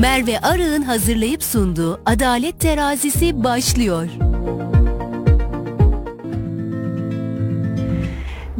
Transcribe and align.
Merve 0.00 0.40
Arı'nın 0.40 0.82
hazırlayıp 0.82 1.42
sunduğu 1.42 2.00
Adalet 2.06 2.60
Terazisi 2.60 3.44
başlıyor. 3.44 4.08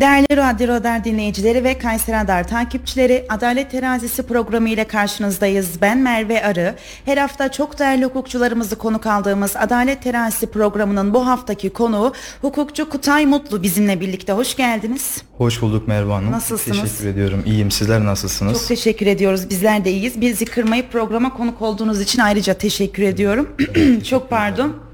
Değerli 0.00 0.36
Radyo 0.36 0.68
Radar 0.68 1.04
dinleyicileri 1.04 1.64
ve 1.64 1.78
Kayseri 1.78 2.16
Radar 2.16 2.48
takipçileri 2.48 3.26
Adalet 3.28 3.70
Terazisi 3.70 4.22
programı 4.22 4.68
ile 4.68 4.84
karşınızdayız. 4.84 5.80
Ben 5.82 5.98
Merve 5.98 6.44
Arı. 6.44 6.74
Her 7.04 7.16
hafta 7.16 7.52
çok 7.52 7.78
değerli 7.78 8.04
hukukçularımızı 8.04 8.76
konuk 8.76 9.06
aldığımız 9.06 9.56
Adalet 9.56 10.02
Terazisi 10.02 10.46
programının 10.46 11.14
bu 11.14 11.26
haftaki 11.26 11.70
konuğu 11.70 12.12
hukukçu 12.40 12.88
Kutay 12.90 13.26
Mutlu 13.26 13.62
bizimle 13.62 14.00
birlikte. 14.00 14.32
Hoş 14.32 14.56
geldiniz. 14.56 15.22
Hoş 15.38 15.62
bulduk 15.62 15.88
Merve 15.88 16.12
Hanım. 16.12 16.32
Nasılsınız? 16.32 16.80
Teşekkür 16.80 17.06
ediyorum. 17.06 17.42
İyiyim. 17.46 17.70
Sizler 17.70 18.04
nasılsınız? 18.04 18.58
Çok 18.58 18.68
teşekkür 18.68 19.06
ediyoruz. 19.06 19.50
Bizler 19.50 19.84
de 19.84 19.90
iyiyiz. 19.90 20.20
Bizi 20.20 20.44
kırmayıp 20.44 20.92
programa 20.92 21.34
konuk 21.34 21.62
olduğunuz 21.62 22.00
için 22.00 22.20
ayrıca 22.20 22.54
teşekkür 22.54 23.02
ediyorum. 23.02 23.48
çok 24.10 24.30
pardon. 24.30 24.89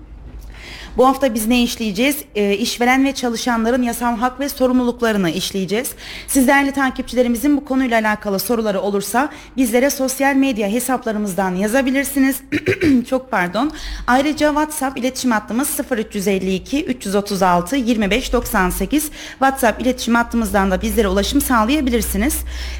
Bu 0.96 1.06
hafta 1.06 1.34
biz 1.34 1.46
ne 1.46 1.62
işleyeceğiz? 1.62 2.16
E, 2.34 2.54
işveren 2.54 3.04
ve 3.04 3.14
çalışanların 3.14 3.82
yasal 3.82 4.16
hak 4.16 4.40
ve 4.40 4.48
sorumluluklarını 4.48 5.30
işleyeceğiz. 5.30 5.90
Siz 6.28 6.48
değerli 6.48 6.72
takipçilerimizin 6.72 7.56
bu 7.56 7.64
konuyla 7.64 8.00
alakalı 8.00 8.38
soruları 8.38 8.80
olursa 8.80 9.28
bizlere 9.56 9.90
sosyal 9.90 10.34
medya 10.34 10.68
hesaplarımızdan 10.68 11.54
yazabilirsiniz. 11.54 12.42
Çok 13.10 13.30
pardon. 13.30 13.72
Ayrıca 14.06 14.48
WhatsApp 14.48 14.98
iletişim 14.98 15.30
hattımız 15.30 15.80
0352 15.90 16.84
336 16.84 17.76
25 17.76 18.32
98. 18.32 19.10
WhatsApp 19.30 19.82
iletişim 19.82 20.14
hattımızdan 20.14 20.70
da 20.70 20.82
bizlere 20.82 21.08
ulaşım 21.08 21.40
sağlayabilirsiniz. 21.40 22.38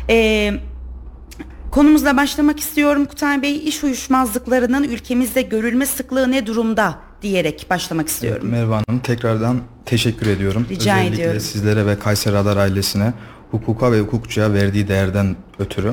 Eee 0.08 0.60
Konumuzla 1.70 2.16
başlamak 2.16 2.60
istiyorum 2.60 3.04
Kutay 3.04 3.42
Bey. 3.42 3.68
İş 3.68 3.84
uyuşmazlıklarının 3.84 4.84
ülkemizde 4.84 5.42
görülme 5.42 5.86
sıklığı 5.86 6.30
ne 6.30 6.46
durumda 6.46 7.05
diyerek 7.22 7.66
başlamak 7.70 8.08
istiyorum. 8.08 8.48
Merve 8.48 8.74
Hanım 8.74 8.98
tekrardan 9.02 9.60
teşekkür 9.84 10.26
ediyorum. 10.26 10.66
Rica 10.70 10.92
Özellikle 10.94 11.14
ediyorum. 11.14 11.40
sizlere 11.40 11.86
ve 11.86 11.98
Kayseri 11.98 12.34
Radar 12.34 12.56
ailesine 12.56 13.12
hukuka 13.50 13.92
ve 13.92 14.00
hukukçuya 14.00 14.52
verdiği 14.52 14.88
değerden 14.88 15.36
ötürü. 15.58 15.92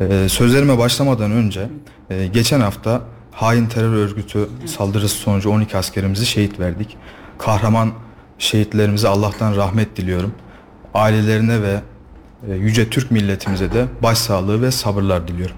Ee, 0.00 0.28
sözlerime 0.28 0.78
başlamadan 0.78 1.30
önce 1.30 1.68
e, 2.10 2.26
geçen 2.26 2.60
hafta 2.60 3.00
hain 3.32 3.66
terör 3.66 3.92
örgütü 3.92 4.48
saldırısı 4.66 5.16
sonucu 5.16 5.50
12 5.50 5.76
askerimizi 5.76 6.26
şehit 6.26 6.60
verdik. 6.60 6.96
Kahraman 7.38 7.92
şehitlerimize 8.38 9.08
Allah'tan 9.08 9.56
rahmet 9.56 9.96
diliyorum. 9.96 10.34
Ailelerine 10.94 11.62
ve 11.62 11.80
e, 12.50 12.54
yüce 12.54 12.90
Türk 12.90 13.10
milletimize 13.10 13.72
de 13.72 13.86
başsağlığı 14.02 14.62
ve 14.62 14.70
sabırlar 14.70 15.28
diliyorum. 15.28 15.56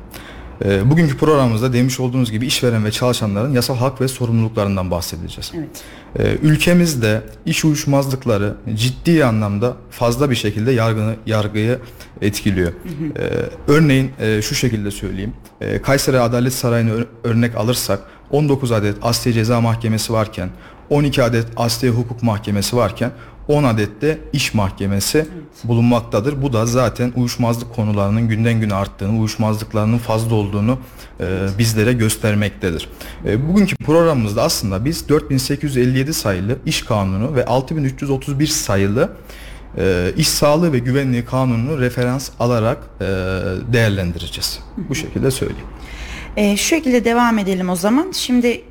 E, 0.65 0.91
Bugünkü 0.91 1.17
programımızda 1.17 1.73
demiş 1.73 2.01
olduğunuz 2.01 2.31
gibi 2.31 2.47
işveren 2.47 2.85
ve 2.85 2.91
çalışanların 2.91 3.53
yasal 3.53 3.77
hak 3.77 4.01
ve 4.01 4.09
sorumluluklarından 4.09 4.91
bahsedeceğiz. 4.91 5.53
Evet. 5.57 5.69
E, 6.19 6.47
Ülkemizde 6.47 7.23
iş 7.47 7.65
uyuşmazlıkları 7.65 8.55
ciddi 8.75 9.25
anlamda 9.25 9.77
fazla 9.91 10.31
bir 10.31 10.35
şekilde 10.35 10.73
yargını, 10.73 11.15
yargıyı 11.27 11.79
etkiliyor. 12.21 12.69
E, 12.69 12.73
Örneğin 13.69 14.11
e, 14.21 14.43
şu 14.43 14.55
şekilde 14.55 14.91
söyleyeyim. 14.91 15.33
E, 15.61 15.83
Kayseri 15.83 16.21
Adalet 16.21 16.53
Sarayı'nı 16.53 16.91
ör- 16.91 17.07
örnek 17.25 17.55
alırsak 17.57 18.01
19 18.31 18.73
adet 18.73 18.97
Asliye 19.03 19.35
Ceza 19.35 19.61
Mahkemesi 19.61 20.13
varken 20.13 20.51
12 20.91 21.23
adet 21.23 21.47
Asliye 21.57 21.93
Hukuk 21.93 22.23
Mahkemesi 22.23 22.77
varken 22.77 23.11
10 23.49 23.65
adet 23.65 24.03
de 24.03 24.19
iş 24.33 24.55
mahkemesi 24.55 25.27
bulunmaktadır. 25.65 26.43
Bu 26.43 26.53
da 26.53 26.67
zaten 26.67 27.13
uyuşmazlık 27.17 27.75
konularının 27.75 28.29
günden 28.29 28.61
güne 28.61 28.75
arttığını, 28.75 29.19
uyuşmazlıklarının 29.19 29.99
fazla 29.99 30.35
olduğunu 30.35 30.79
e, 31.21 31.47
bizlere 31.59 31.93
göstermektedir. 31.93 32.89
E, 33.27 33.49
bugünkü 33.49 33.77
programımızda 33.77 34.43
aslında 34.43 34.85
biz 34.85 35.09
4857 35.09 36.15
sayılı 36.15 36.59
iş 36.67 36.83
kanunu 36.83 37.35
ve 37.35 37.45
6331 37.45 38.47
sayılı 38.47 39.13
e, 39.79 40.13
iş 40.17 40.29
sağlığı 40.29 40.73
ve 40.73 40.79
güvenliği 40.79 41.25
kanununu 41.25 41.81
referans 41.81 42.31
alarak 42.41 42.79
e, 43.01 43.05
değerlendireceğiz. 43.73 44.61
Bu 44.77 44.95
şekilde 44.95 45.31
söyleyeyim. 45.31 45.67
Ee, 46.37 46.57
şu 46.57 46.65
şekilde 46.65 47.05
devam 47.05 47.39
edelim 47.39 47.69
o 47.69 47.77
zaman. 47.77 48.13
Şimdi 48.13 48.63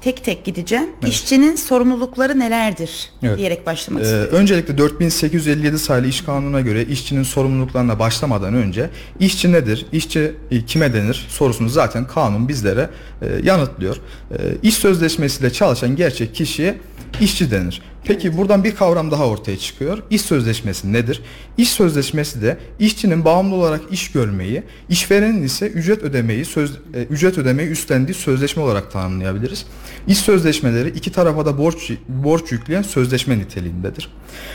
tek 0.00 0.24
tek 0.24 0.44
gideceğim. 0.44 0.86
İşçinin 1.06 1.56
sorumlulukları 1.56 2.38
nelerdir 2.38 3.10
Evet. 3.22 3.38
diyerek 3.38 3.66
başlamak 3.66 4.02
Ee, 4.02 4.04
istiyorum. 4.06 4.32
öncelikle 4.32 4.78
4857 4.78 5.78
sayılı 5.78 6.06
iş 6.06 6.20
kanununa 6.20 6.60
göre 6.60 6.84
işçinin 6.84 7.22
sorumluluklarına 7.22 7.98
başlamadan 7.98 8.54
önce 8.54 8.90
işçi 9.20 9.52
nedir, 9.52 9.86
işçi 9.92 10.32
e, 10.50 10.64
kime 10.64 10.94
denir 10.94 11.26
sorusunu 11.28 11.68
zaten 11.68 12.06
kanun 12.06 12.48
bizlere 12.48 12.90
e, 13.22 13.26
yanıtlıyor. 13.42 13.96
E, 14.30 14.36
iş 14.62 14.74
sözleşmesiyle 14.74 15.52
çalışan 15.52 15.96
gerçek 15.96 16.34
kişiye 16.34 16.78
işçi 17.20 17.50
denir. 17.50 17.82
Peki 18.04 18.36
buradan 18.36 18.64
bir 18.64 18.74
kavram 18.74 19.10
daha 19.10 19.26
ortaya 19.28 19.58
çıkıyor. 19.58 20.02
İş 20.10 20.22
sözleşmesi 20.22 20.92
nedir? 20.92 21.22
İş 21.56 21.68
sözleşmesi 21.68 22.42
de 22.42 22.58
işçinin 22.78 23.24
bağımlı 23.24 23.54
olarak 23.54 23.80
iş 23.90 24.12
görmeyi, 24.12 24.62
işverenin 24.88 25.42
ise 25.42 25.66
ücret 25.66 26.02
ödemeyi 26.02 26.44
söz, 26.44 26.70
e, 26.94 27.02
ücret 27.02 27.38
ödemeyi 27.38 27.68
üstlendiği 27.68 28.14
sözleşme 28.14 28.62
olarak 28.62 28.92
tanımlayabiliriz. 28.92 29.66
İş 30.06 30.18
sözleşmeleri 30.18 30.88
iki 30.88 31.12
tarafa 31.12 31.46
da 31.46 31.58
borç 31.58 31.90
borç 32.08 32.52
yükleyen 32.52 32.82
sözleşme 32.82 33.38
niteliğindedir. 33.38 34.08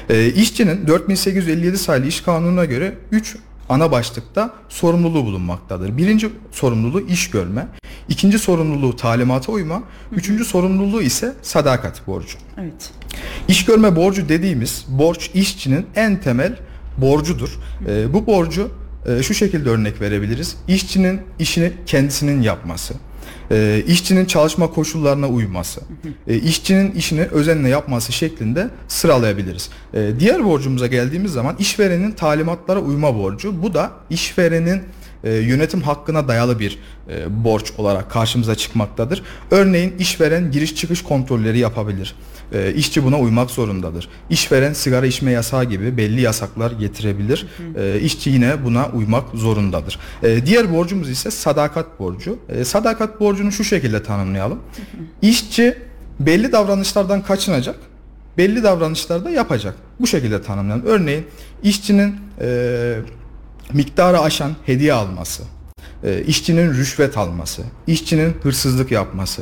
E, 0.10 0.28
işçinin 0.28 0.88
4857 0.88 1.78
sayılı 1.78 2.08
iş 2.08 2.22
kanununa 2.22 2.66
göre 2.66 2.96
3 3.12 3.36
ana 3.70 3.92
başlıkta 3.92 4.54
sorumluluğu 4.70 5.26
bulunmaktadır. 5.26 5.98
Birinci 5.98 6.30
sorumluluğu 6.52 7.02
iş 7.02 7.30
görme, 7.30 7.68
ikinci 8.10 8.40
sorumluluğu 8.40 8.96
talimata 8.96 9.52
uyma, 9.52 9.84
üçüncü 10.12 10.46
sorumluluğu 10.46 11.02
ise 11.02 11.34
sadakat 11.42 12.08
borcu. 12.08 12.38
Evet. 12.58 12.92
İş 13.48 13.66
görme 13.66 13.96
borcu 13.96 14.30
dediğimiz 14.30 14.86
borç 14.88 15.32
işçinin 15.34 15.86
en 15.96 16.22
temel 16.22 16.60
borcudur. 16.98 17.60
Ee, 17.88 18.14
bu 18.14 18.28
borcu 18.28 18.72
e, 19.06 19.24
şu 19.24 19.34
şekilde 19.34 19.70
örnek 19.70 20.02
verebiliriz. 20.02 20.58
İşçinin 20.68 21.22
işini 21.40 21.72
kendisinin 21.86 22.42
yapması, 22.42 22.94
e, 23.52 23.84
işçinin 23.88 24.26
çalışma 24.26 24.72
koşullarına 24.72 25.28
uyması, 25.28 25.82
e, 26.28 26.36
işçinin 26.36 26.92
işini 26.92 27.22
özenle 27.22 27.70
yapması 27.70 28.12
şeklinde 28.12 28.70
sıralayabiliriz. 28.88 29.70
E, 29.94 30.20
diğer 30.20 30.46
borcumuza 30.46 30.88
geldiğimiz 30.88 31.32
zaman 31.32 31.56
işverenin 31.60 32.12
talimatlara 32.12 32.80
uyma 32.80 33.16
borcu. 33.16 33.64
Bu 33.64 33.74
da 33.74 33.92
işverenin 34.10 34.82
e, 35.26 35.34
yönetim 35.34 35.82
hakkına 35.82 36.28
dayalı 36.28 36.60
bir 36.60 36.80
e, 37.10 37.44
borç 37.44 37.72
olarak 37.78 38.12
karşımıza 38.12 38.56
çıkmaktadır. 38.56 39.24
Örneğin 39.52 39.94
işveren 40.00 40.52
giriş 40.52 40.76
çıkış 40.76 41.04
kontrolleri 41.04 41.60
yapabilir. 41.60 42.16
E, 42.54 42.74
işçi 42.74 43.04
buna 43.04 43.20
uymak 43.20 43.52
zorundadır. 43.52 44.10
İşveren 44.30 44.74
sigara 44.74 45.06
içme 45.06 45.32
yasağı 45.32 45.64
gibi 45.64 45.98
belli 45.98 46.22
yasaklar 46.22 46.72
getirebilir. 46.72 47.48
E, 47.78 48.00
işçi 48.00 48.30
yine 48.30 48.66
buna 48.66 48.90
uymak 48.90 49.24
zorundadır. 49.34 50.00
E, 50.24 50.46
diğer 50.46 50.74
borcumuz 50.74 51.10
ise 51.10 51.32
sadakat 51.32 52.00
borcu. 52.00 52.40
E, 52.50 52.66
sadakat 52.66 53.20
borcunu 53.20 53.52
şu 53.52 53.64
şekilde 53.64 54.04
tanımlayalım. 54.04 54.60
İşçi 55.22 55.78
belli 56.20 56.52
davranışlardan 56.52 57.22
kaçınacak 57.22 57.76
belli 58.38 58.64
davranışlar 58.64 59.26
da 59.26 59.30
yapacak. 59.30 59.76
Bu 60.00 60.08
şekilde 60.08 60.42
tanımlanır. 60.42 60.84
Örneğin 60.86 61.26
işçinin 61.64 62.16
e, 62.42 62.98
miktarı 63.74 64.20
aşan 64.20 64.56
hediye 64.66 64.94
alması, 64.94 65.44
e, 66.06 66.24
işçinin 66.28 66.74
rüşvet 66.74 67.18
alması, 67.18 67.62
işçinin 67.88 68.34
hırsızlık 68.44 68.92
yapması, 68.92 69.42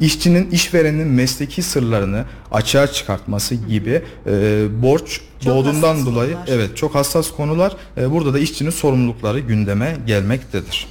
işçinin 0.00 0.50
işverenin 0.50 1.08
mesleki 1.08 1.62
sırlarını 1.62 2.24
açığa 2.50 2.86
çıkartması 2.86 3.54
gibi 3.54 4.02
e, 4.26 4.64
borç 4.82 5.20
Çok 5.44 5.54
doğduğundan 5.54 6.06
dolayı 6.06 6.32
konular. 6.32 6.48
evet 6.48 6.76
çok 6.76 6.94
hassas 6.94 7.30
konular. 7.30 7.76
E, 7.96 8.10
burada 8.10 8.34
da 8.34 8.38
işçinin 8.38 8.70
sorumlulukları 8.70 9.40
gündeme 9.40 9.96
gelmektedir. 10.06 10.88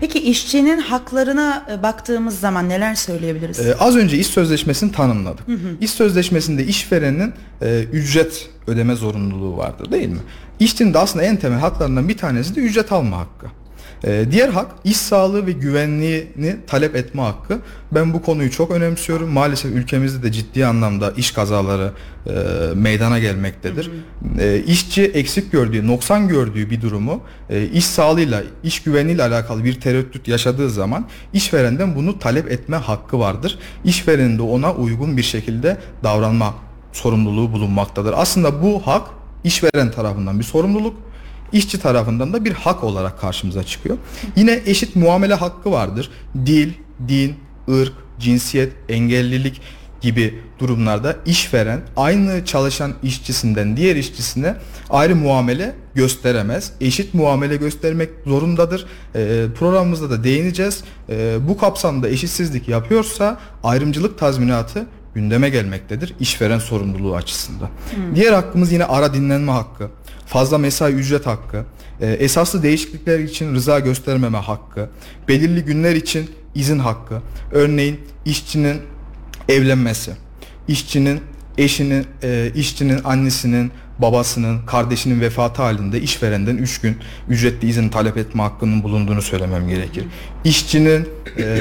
Peki 0.00 0.18
işçinin 0.18 0.78
haklarına 0.78 1.66
e, 1.72 1.82
baktığımız 1.82 2.40
zaman 2.40 2.68
neler 2.68 2.94
söyleyebiliriz? 2.94 3.60
Ee, 3.60 3.74
az 3.80 3.96
önce 3.96 4.18
iş 4.18 4.26
sözleşmesini 4.26 4.92
tanımladık. 4.92 5.46
İş 5.80 5.90
sözleşmesinde 5.90 6.64
işverenin 6.66 7.32
e, 7.62 7.82
ücret 7.92 8.50
ödeme 8.66 8.94
zorunluluğu 8.94 9.56
vardır 9.56 9.92
değil 9.92 10.08
mi? 10.08 10.18
İşçinin 10.60 10.94
de 10.94 10.98
aslında 10.98 11.24
en 11.24 11.36
temel 11.36 11.58
haklarından 11.58 12.08
bir 12.08 12.16
tanesi 12.16 12.56
de 12.56 12.60
ücret 12.60 12.92
alma 12.92 13.18
hakkı. 13.18 13.46
Ee, 14.04 14.24
diğer 14.30 14.48
hak 14.48 14.66
iş 14.84 14.96
sağlığı 14.96 15.46
ve 15.46 15.52
güvenliğini 15.52 16.56
talep 16.66 16.96
etme 16.96 17.22
hakkı. 17.22 17.58
Ben 17.92 18.12
bu 18.12 18.22
konuyu 18.22 18.50
çok 18.50 18.70
önemsiyorum. 18.70 19.30
Maalesef 19.30 19.72
ülkemizde 19.72 20.22
de 20.22 20.32
ciddi 20.32 20.66
anlamda 20.66 21.10
iş 21.10 21.30
kazaları 21.30 21.92
e, 22.26 22.30
meydana 22.74 23.18
gelmektedir. 23.18 23.90
E, 24.38 24.58
işçi 24.66 25.04
eksik 25.04 25.52
gördüğü, 25.52 25.86
noksan 25.86 26.28
gördüğü 26.28 26.70
bir 26.70 26.82
durumu 26.82 27.20
e, 27.50 27.64
iş 27.64 27.86
sağlığıyla, 27.86 28.42
iş 28.62 28.82
güveniyle 28.82 29.22
alakalı 29.22 29.64
bir 29.64 29.80
tereddüt 29.80 30.28
yaşadığı 30.28 30.70
zaman 30.70 31.06
işverenden 31.32 31.94
bunu 31.94 32.18
talep 32.18 32.52
etme 32.52 32.76
hakkı 32.76 33.18
vardır. 33.18 33.58
İşverenin 33.84 34.38
de 34.38 34.42
ona 34.42 34.74
uygun 34.74 35.16
bir 35.16 35.22
şekilde 35.22 35.76
davranma 36.04 36.54
sorumluluğu 36.92 37.52
bulunmaktadır. 37.52 38.14
Aslında 38.16 38.62
bu 38.62 38.86
hak 38.86 39.08
işveren 39.44 39.90
tarafından 39.90 40.38
bir 40.38 40.44
sorumluluk, 40.44 40.96
işçi 41.52 41.80
tarafından 41.80 42.32
da 42.32 42.44
bir 42.44 42.52
hak 42.52 42.84
olarak 42.84 43.20
karşımıza 43.20 43.62
çıkıyor. 43.62 43.96
Yine 44.36 44.60
eşit 44.66 44.96
muamele 44.96 45.34
hakkı 45.34 45.70
vardır. 45.70 46.10
Dil, 46.46 46.72
din, 47.08 47.34
ırk, 47.68 47.92
cinsiyet, 48.18 48.72
engellilik 48.88 49.60
gibi 50.00 50.38
durumlarda 50.58 51.16
işveren 51.26 51.80
aynı 51.96 52.44
çalışan 52.44 52.92
işçisinden 53.02 53.76
diğer 53.76 53.96
işçisine 53.96 54.56
ayrı 54.90 55.16
muamele 55.16 55.74
gösteremez. 55.94 56.72
Eşit 56.80 57.14
muamele 57.14 57.56
göstermek 57.56 58.10
zorundadır. 58.26 58.86
E, 59.14 59.46
programımızda 59.58 60.10
da 60.10 60.24
değineceğiz. 60.24 60.84
E, 61.08 61.36
bu 61.48 61.58
kapsamda 61.58 62.08
eşitsizlik 62.08 62.68
yapıyorsa 62.68 63.40
ayrımcılık 63.64 64.18
tazminatı 64.18 64.86
gündeme 65.14 65.48
gelmektedir 65.48 66.14
işveren 66.20 66.58
sorumluluğu 66.58 67.16
açısından. 67.16 67.68
Hmm. 67.94 68.16
Diğer 68.16 68.32
hakkımız 68.32 68.72
yine 68.72 68.84
ara 68.84 69.14
dinlenme 69.14 69.52
hakkı, 69.52 69.90
fazla 70.30 70.58
mesai 70.58 70.92
ücret 70.92 71.26
hakkı, 71.26 71.64
e, 72.00 72.06
esaslı 72.12 72.62
değişiklikler 72.62 73.18
için 73.18 73.54
rıza 73.54 73.78
göstermeme 73.78 74.38
hakkı, 74.38 74.88
belirli 75.28 75.64
günler 75.64 75.96
için 75.96 76.30
izin 76.54 76.78
hakkı. 76.78 77.22
Örneğin 77.52 78.00
işçinin 78.24 78.76
evlenmesi, 79.48 80.12
işçinin 80.68 81.20
eşinin, 81.58 82.06
e, 82.22 82.52
işçinin 82.54 83.00
annesinin, 83.04 83.72
babasının, 83.98 84.66
kardeşinin 84.66 85.20
vefatı 85.20 85.62
halinde 85.62 86.00
işverenden 86.00 86.56
3 86.56 86.80
gün 86.80 86.96
ücretli 87.28 87.68
izin 87.68 87.88
talep 87.88 88.16
etme 88.16 88.42
hakkının 88.42 88.82
bulunduğunu 88.82 89.22
söylemem 89.22 89.68
gerekir. 89.68 90.04
İşçinin 90.44 91.08
e, 91.38 91.60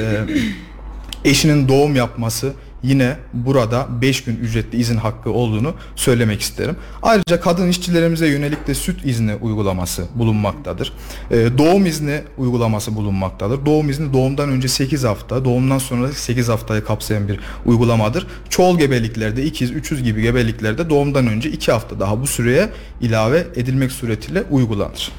eşinin 1.26 1.68
doğum 1.68 1.96
yapması 1.96 2.54
yine 2.84 3.18
burada 3.34 3.88
5 4.02 4.24
gün 4.24 4.36
ücretli 4.36 4.78
izin 4.78 4.98
hakkı 4.98 5.32
olduğunu 5.32 5.74
söylemek 5.96 6.42
isterim. 6.42 6.76
Ayrıca 7.02 7.42
kadın 7.42 7.68
işçilerimize 7.68 8.28
yönelik 8.28 8.68
de 8.68 8.76
süt 8.76 9.06
izni 9.06 9.36
uygulaması 9.36 10.06
bulunmaktadır. 10.16 10.94
Ee, 11.32 11.48
doğum 11.58 11.86
izni 11.86 12.22
uygulaması 12.38 12.96
bulunmaktadır. 12.96 13.66
Doğum 13.66 13.90
izni 13.90 14.14
doğumdan 14.14 14.50
önce 14.50 14.68
8 14.68 15.04
hafta, 15.04 15.46
doğumdan 15.46 15.78
sonra 15.78 16.12
8 16.12 16.50
haftayı 16.50 16.84
kapsayan 16.84 17.28
bir 17.28 17.40
uygulamadır. 17.66 18.28
Çoğul 18.50 18.78
gebeliklerde, 18.78 19.44
ikiz, 19.44 19.72
üçüz 19.72 20.04
gibi 20.04 20.22
gebeliklerde 20.22 20.90
doğumdan 20.90 21.28
önce 21.28 21.52
2 21.52 21.72
hafta 21.72 22.00
daha 22.00 22.22
bu 22.22 22.28
süreye 22.28 22.70
ilave 23.02 23.48
edilmek 23.56 23.92
suretiyle 23.92 24.44
uygulanır. 24.52 25.12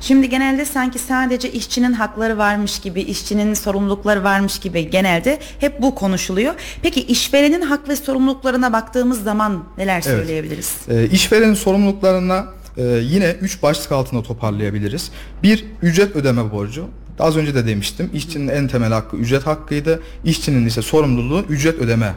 Şimdi 0.00 0.28
genelde 0.28 0.64
sanki 0.64 0.98
sadece 0.98 1.52
işçinin 1.52 1.92
hakları 1.92 2.38
varmış 2.38 2.78
gibi, 2.78 3.00
işçinin 3.00 3.54
sorumlulukları 3.54 4.24
varmış 4.24 4.58
gibi 4.58 4.90
genelde 4.90 5.38
hep 5.58 5.82
bu 5.82 5.94
konuşuluyor. 5.94 6.54
Peki 6.84 7.00
işverenin 7.02 7.60
hak 7.60 7.88
ve 7.88 7.96
sorumluluklarına 7.96 8.72
baktığımız 8.72 9.22
zaman 9.22 9.64
neler 9.78 9.94
Evet. 9.94 10.04
söyleyebiliriz? 10.04 10.76
E, 10.88 11.06
işverenin 11.06 11.54
sorumluluklarına 11.54 12.46
e, 12.76 12.82
yine 12.82 13.30
3 13.40 13.62
başlık 13.62 13.92
altında 13.92 14.22
toparlayabiliriz. 14.22 15.10
Bir, 15.42 15.64
ücret 15.82 16.16
ödeme 16.16 16.52
borcu. 16.52 16.84
Az 17.18 17.36
önce 17.36 17.54
de 17.54 17.66
demiştim. 17.66 18.10
işçinin 18.14 18.48
en 18.48 18.68
temel 18.68 18.92
hakkı 18.92 19.16
ücret 19.16 19.46
hakkıydı. 19.46 20.02
İşçinin 20.24 20.66
ise 20.66 20.82
sorumluluğu 20.82 21.40
ücret 21.48 21.78
ödeme 21.78 22.14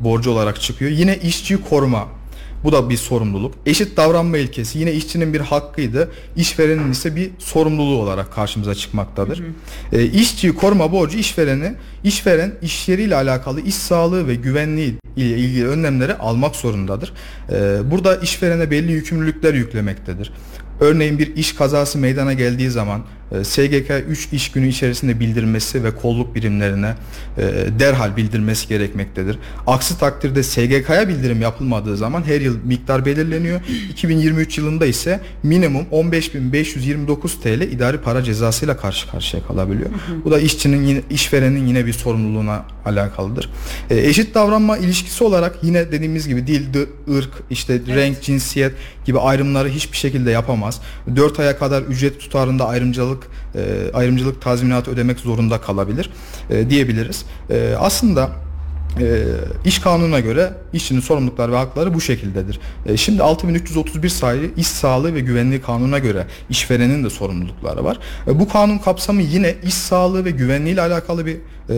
borcu 0.00 0.30
olarak 0.30 0.60
çıkıyor. 0.60 0.90
Yine 0.90 1.16
işçiyi 1.16 1.60
koruma. 1.60 2.08
Bu 2.64 2.72
da 2.72 2.90
bir 2.90 2.96
sorumluluk. 2.96 3.54
Eşit 3.66 3.96
davranma 3.96 4.38
ilkesi 4.38 4.78
yine 4.78 4.92
işçinin 4.92 5.34
bir 5.34 5.40
hakkıydı. 5.40 6.10
İşverenin 6.36 6.92
ise 6.92 7.16
bir 7.16 7.30
sorumluluğu 7.38 8.02
olarak 8.02 8.32
karşımıza 8.32 8.74
çıkmaktadır. 8.74 9.42
E, 9.92 10.04
işçiyi 10.04 10.54
koruma 10.54 10.92
borcu 10.92 11.18
işvereni, 11.18 11.74
işveren 12.04 12.52
iş 12.62 12.88
yeriyle 12.88 13.16
alakalı 13.16 13.60
iş 13.60 13.74
sağlığı 13.74 14.28
ve 14.28 14.34
güvenliği 14.34 14.94
ile 15.16 15.38
ilgili 15.38 15.68
önlemleri 15.68 16.14
almak 16.14 16.56
zorundadır. 16.56 17.12
E, 17.52 17.90
burada 17.90 18.16
işverene 18.16 18.70
belli 18.70 18.92
yükümlülükler 18.92 19.54
yüklemektedir. 19.54 20.32
Örneğin 20.80 21.18
bir 21.18 21.36
iş 21.36 21.52
kazası 21.52 21.98
meydana 21.98 22.32
geldiği 22.32 22.70
zaman 22.70 23.02
SGK 23.42 24.04
3 24.08 24.28
iş 24.32 24.52
günü 24.52 24.68
içerisinde 24.68 25.20
bildirmesi 25.20 25.84
ve 25.84 25.90
kolluk 25.90 26.34
birimlerine 26.34 26.94
e, 27.38 27.42
derhal 27.78 28.16
bildirmesi 28.16 28.68
gerekmektedir. 28.68 29.38
Aksi 29.66 29.98
takdirde 29.98 30.42
SGK'ya 30.42 31.08
bildirim 31.08 31.42
yapılmadığı 31.42 31.96
zaman 31.96 32.22
her 32.22 32.40
yıl 32.40 32.56
miktar 32.64 33.06
belirleniyor. 33.06 33.60
2023 33.90 34.58
yılında 34.58 34.86
ise 34.86 35.20
minimum 35.42 35.86
15.529 35.92 37.40
TL 37.42 37.62
idari 37.62 37.98
para 37.98 38.22
cezasıyla 38.22 38.76
karşı 38.76 39.10
karşıya 39.10 39.42
kalabiliyor. 39.42 39.90
Bu 40.24 40.30
da 40.30 40.40
işçinin 40.40 40.86
yine 40.86 41.00
işverenin 41.10 41.66
yine 41.66 41.86
bir 41.86 41.92
sorumluluğuna 41.92 42.64
alakalıdır. 42.84 43.50
E, 43.90 43.98
eşit 43.98 44.34
davranma 44.34 44.78
ilişkisi 44.78 45.24
olarak 45.24 45.56
yine 45.62 45.92
dediğimiz 45.92 46.28
gibi 46.28 46.46
dil, 46.46 46.62
ırk, 47.16 47.30
işte 47.50 47.80
renk, 47.86 48.22
cinsiyet 48.22 48.72
gibi 49.04 49.18
ayrımları 49.18 49.68
hiçbir 49.68 49.96
şekilde 49.96 50.30
yapamaz. 50.30 50.80
4 51.16 51.40
aya 51.40 51.58
kadar 51.58 51.82
ücret 51.82 52.20
tutarında 52.20 52.68
ayrımcılık 52.68 53.23
e, 53.54 53.90
ayrımcılık 53.94 54.42
tazminatı 54.42 54.90
ödemek 54.90 55.18
zorunda 55.18 55.60
kalabilir 55.60 56.10
e, 56.50 56.70
diyebiliriz. 56.70 57.24
E, 57.50 57.74
aslında 57.78 58.30
e, 59.00 59.24
iş 59.64 59.78
kanununa 59.78 60.20
göre 60.20 60.52
işçinin 60.72 61.00
sorumlulukları 61.00 61.52
ve 61.52 61.56
hakları 61.56 61.94
bu 61.94 62.00
şekildedir. 62.00 62.60
E, 62.86 62.96
şimdi 62.96 63.22
6331 63.22 64.08
sayılı 64.08 64.46
iş 64.56 64.66
sağlığı 64.66 65.14
ve 65.14 65.20
güvenliği 65.20 65.60
kanununa 65.60 65.98
göre 65.98 66.26
işverenin 66.50 67.04
de 67.04 67.10
sorumlulukları 67.10 67.84
var. 67.84 67.98
E, 68.26 68.40
bu 68.40 68.48
kanun 68.48 68.78
kapsamı 68.78 69.22
yine 69.22 69.54
iş 69.64 69.74
sağlığı 69.74 70.24
ve 70.24 70.30
güvenliği 70.30 70.74
ile 70.74 70.80
alakalı 70.80 71.26
bir 71.26 71.36
e, 71.70 71.76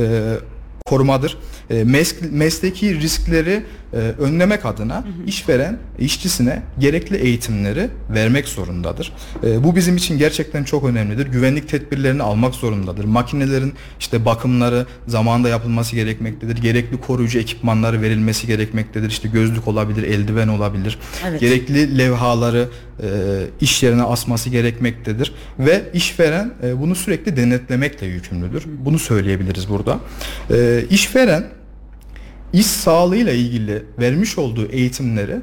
korumadır. 0.97 1.39
E, 1.71 1.75
mes- 1.83 2.31
mesleki 2.31 3.01
riskleri 3.01 3.63
e, 3.93 3.97
önlemek 3.97 4.67
adına 4.67 5.05
işveren 5.27 5.79
işçisine 5.99 6.63
gerekli 6.79 7.17
eğitimleri 7.17 7.89
vermek 8.15 8.49
zorundadır. 8.49 9.13
E, 9.45 9.65
bu 9.65 9.77
bizim 9.77 9.97
için 9.97 10.19
gerçekten 10.19 10.65
çok 10.65 10.85
önemlidir. 10.85 11.27
Güvenlik 11.27 11.69
tedbirlerini 11.69 12.23
almak 12.23 12.55
zorundadır. 12.55 13.05
Makinelerin 13.05 13.75
işte 14.01 14.25
bakımları 14.25 14.87
zamanında 15.07 15.49
yapılması 15.49 15.97
gerekmektedir. 15.97 16.57
Gerekli 16.57 17.01
koruyucu 17.01 17.39
ekipmanları 17.39 18.03
verilmesi 18.03 18.47
gerekmektedir. 18.47 19.09
İşte 19.09 19.29
gözlük 19.29 19.69
olabilir, 19.69 20.03
eldiven 20.03 20.49
olabilir. 20.49 20.99
Evet. 21.29 21.41
Gerekli 21.41 21.99
levhaları 21.99 22.69
e, 23.03 23.07
iş 23.61 23.83
yerine 23.83 24.03
asması 24.03 24.51
gerekmektedir 24.51 25.33
ve 25.59 25.83
işveren 25.95 26.55
e, 26.63 26.81
bunu 26.81 26.95
sürekli 26.95 27.37
denetlemekle 27.37 28.07
yükümlüdür. 28.07 28.65
Bunu 28.79 28.99
söyleyebiliriz 28.99 29.69
burada. 29.69 29.99
E, 30.51 30.85
işveren 30.91 31.45
iş 32.53 32.67
sağlığıyla 32.67 33.33
ilgili 33.33 33.85
vermiş 33.99 34.39
olduğu 34.39 34.67
eğitimleri 34.67 35.37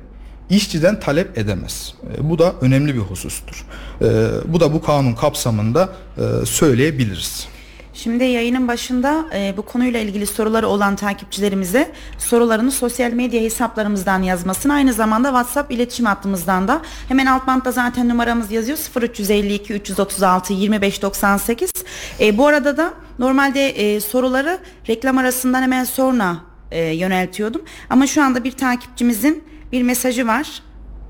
işçiden 0.50 1.00
talep 1.00 1.38
edemez. 1.38 1.94
E, 2.18 2.30
bu 2.30 2.40
da 2.40 2.56
önemli 2.62 2.96
bir 2.96 3.00
husustur. 3.00 3.66
E, 4.02 4.06
bu 4.46 4.60
da 4.60 4.74
bu 4.74 4.82
kanun 4.82 5.14
kapsamında 5.14 5.90
e, 6.18 6.46
söyleyebiliriz. 6.46 7.48
Şimdi 8.04 8.24
yayının 8.24 8.68
başında 8.68 9.26
e, 9.34 9.54
bu 9.58 9.62
konuyla 9.62 10.00
ilgili 10.00 10.26
soruları 10.26 10.68
olan 10.68 10.96
takipçilerimize 10.96 11.92
sorularını 12.18 12.72
sosyal 12.72 13.12
medya 13.12 13.42
hesaplarımızdan 13.42 14.24
yazmasını 14.24 14.74
aynı 14.74 14.94
zamanda 14.94 15.28
WhatsApp 15.28 15.72
iletişim 15.72 16.06
hattımızdan 16.06 16.68
da. 16.68 16.82
Hemen 17.08 17.26
alt 17.26 17.48
bantta 17.48 17.72
zaten 17.72 18.10
numaramız 18.10 18.52
yazıyor. 18.52 18.78
0352 19.02 19.74
336 19.74 20.54
2598. 20.54 21.72
E, 22.20 22.38
bu 22.38 22.48
arada 22.48 22.78
da 22.78 22.94
normalde 23.20 23.70
e, 23.70 24.00
soruları 24.00 24.60
reklam 24.90 25.18
arasından 25.18 25.62
hemen 25.62 25.84
sonra 25.84 26.38
e, 26.72 26.82
yöneltiyordum. 26.82 27.62
Ama 27.90 28.08
şu 28.08 28.24
anda 28.24 28.44
bir 28.44 28.52
takipçimizin 28.52 29.44
bir 29.72 29.84
mesajı 29.84 30.28
var 30.28 30.62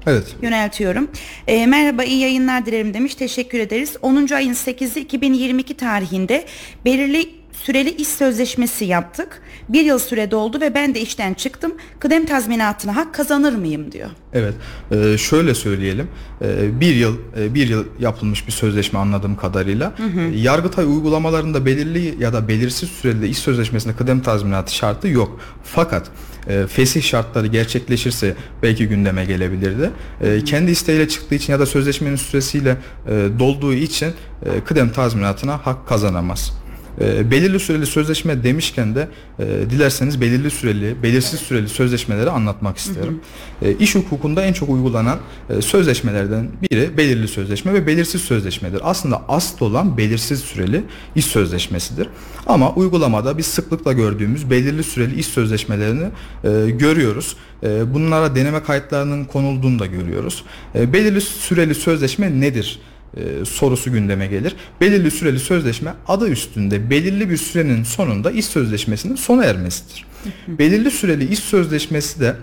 Evet. 0.07 0.35
yöneltiyorum. 0.41 1.11
E, 1.47 1.65
merhaba 1.65 2.03
iyi 2.03 2.19
yayınlar 2.19 2.65
dilerim 2.65 2.93
demiş. 2.93 3.15
Teşekkür 3.15 3.59
ederiz. 3.59 3.95
10. 4.01 4.33
ayın 4.33 4.53
8'i 4.53 5.01
2022 5.01 5.73
tarihinde 5.73 6.45
belirli 6.85 7.42
süreli 7.53 7.89
iş 7.89 8.07
sözleşmesi 8.07 8.85
yaptık. 8.85 9.41
Bir 9.69 9.85
yıl 9.85 9.99
süre 9.99 10.31
doldu 10.31 10.61
ve 10.61 10.73
ben 10.73 10.95
de 10.95 11.01
işten 11.01 11.33
çıktım. 11.33 11.71
Kıdem 11.99 12.25
tazminatına 12.25 12.95
hak 12.95 13.13
kazanır 13.13 13.55
mıyım 13.55 13.91
diyor. 13.91 14.09
Evet. 14.33 14.53
Ee, 14.91 15.17
şöyle 15.17 15.55
söyleyelim. 15.55 16.07
Ee, 16.41 16.79
bir 16.79 16.95
yıl 16.95 17.17
e, 17.37 17.53
bir 17.53 17.67
yıl 17.67 17.85
yapılmış 17.99 18.47
bir 18.47 18.51
sözleşme 18.51 18.99
anladığım 18.99 19.35
kadarıyla. 19.35 19.93
Ee, 19.99 20.37
Yargıtay 20.37 20.85
uygulamalarında 20.85 21.65
belirli 21.65 22.15
ya 22.19 22.33
da 22.33 22.47
belirsiz 22.47 22.89
süreli 22.89 23.27
iş 23.27 23.37
sözleşmesinde 23.37 23.95
kıdem 23.95 24.21
tazminatı 24.21 24.75
şartı 24.75 25.07
yok. 25.07 25.39
Fakat 25.63 26.11
e, 26.47 26.67
fesih 26.67 27.01
şartları 27.03 27.47
gerçekleşirse 27.47 28.35
belki 28.63 28.87
gündeme 28.87 29.25
gelebilirdi. 29.25 29.91
E, 30.21 30.43
kendi 30.43 30.71
isteğiyle 30.71 31.07
çıktığı 31.07 31.35
için 31.35 31.53
ya 31.53 31.59
da 31.59 31.65
sözleşmenin 31.65 32.15
süresiyle 32.15 32.77
e, 33.07 33.27
dolduğu 33.39 33.73
için 33.73 34.07
e, 34.45 34.63
kıdem 34.65 34.89
tazminatına 34.89 35.57
hak 35.65 35.87
kazanamaz. 35.87 36.62
E, 37.01 37.31
belirli 37.31 37.59
süreli 37.59 37.85
sözleşme 37.85 38.43
demişken 38.43 38.95
de 38.95 39.07
e, 39.39 39.45
dilerseniz 39.69 40.21
belirli 40.21 40.51
süreli, 40.51 40.95
belirsiz 41.03 41.39
süreli 41.39 41.69
sözleşmeleri 41.69 42.29
anlatmak 42.29 42.77
isterim. 42.77 43.19
E, 43.61 43.73
iş 43.73 43.95
hukukunda 43.95 44.41
en 44.41 44.53
çok 44.53 44.69
uygulanan 44.69 45.19
e, 45.49 45.61
sözleşmelerden 45.61 46.47
biri 46.61 46.97
belirli 46.97 47.27
sözleşme 47.27 47.73
ve 47.73 47.87
belirsiz 47.87 48.21
sözleşmedir. 48.21 48.81
Aslında 48.83 49.21
asıl 49.27 49.65
olan 49.65 49.97
belirsiz 49.97 50.39
süreli 50.39 50.83
iş 51.15 51.25
sözleşmesidir. 51.25 52.07
Ama 52.47 52.73
uygulamada 52.73 53.37
biz 53.37 53.45
sıklıkla 53.45 53.93
gördüğümüz 53.93 54.49
belirli 54.49 54.83
süreli 54.83 55.19
iş 55.19 55.27
sözleşmelerini 55.27 56.05
e, 56.43 56.69
görüyoruz. 56.69 57.35
E, 57.63 57.93
bunlara 57.93 58.35
deneme 58.35 58.63
kayıtlarının 58.63 59.25
konulduğunu 59.25 59.79
da 59.79 59.85
görüyoruz. 59.85 60.43
E, 60.75 60.93
belirli 60.93 61.21
süreli 61.21 61.75
sözleşme 61.75 62.41
nedir? 62.41 62.79
E, 63.17 63.45
sorusu 63.45 63.91
gündeme 63.91 64.27
gelir. 64.27 64.55
Belirli 64.81 65.11
süreli 65.11 65.39
sözleşme 65.39 65.93
adı 66.07 66.29
üstünde 66.29 66.89
belirli 66.89 67.29
bir 67.29 67.37
sürenin 67.37 67.83
sonunda 67.83 68.31
iş 68.31 68.45
sözleşmesinin 68.45 69.15
sona 69.15 69.45
ermesidir. 69.45 70.05
belirli 70.47 70.91
süreli 70.91 71.27
iş 71.33 71.39
sözleşmesi 71.39 72.19
de 72.19 72.35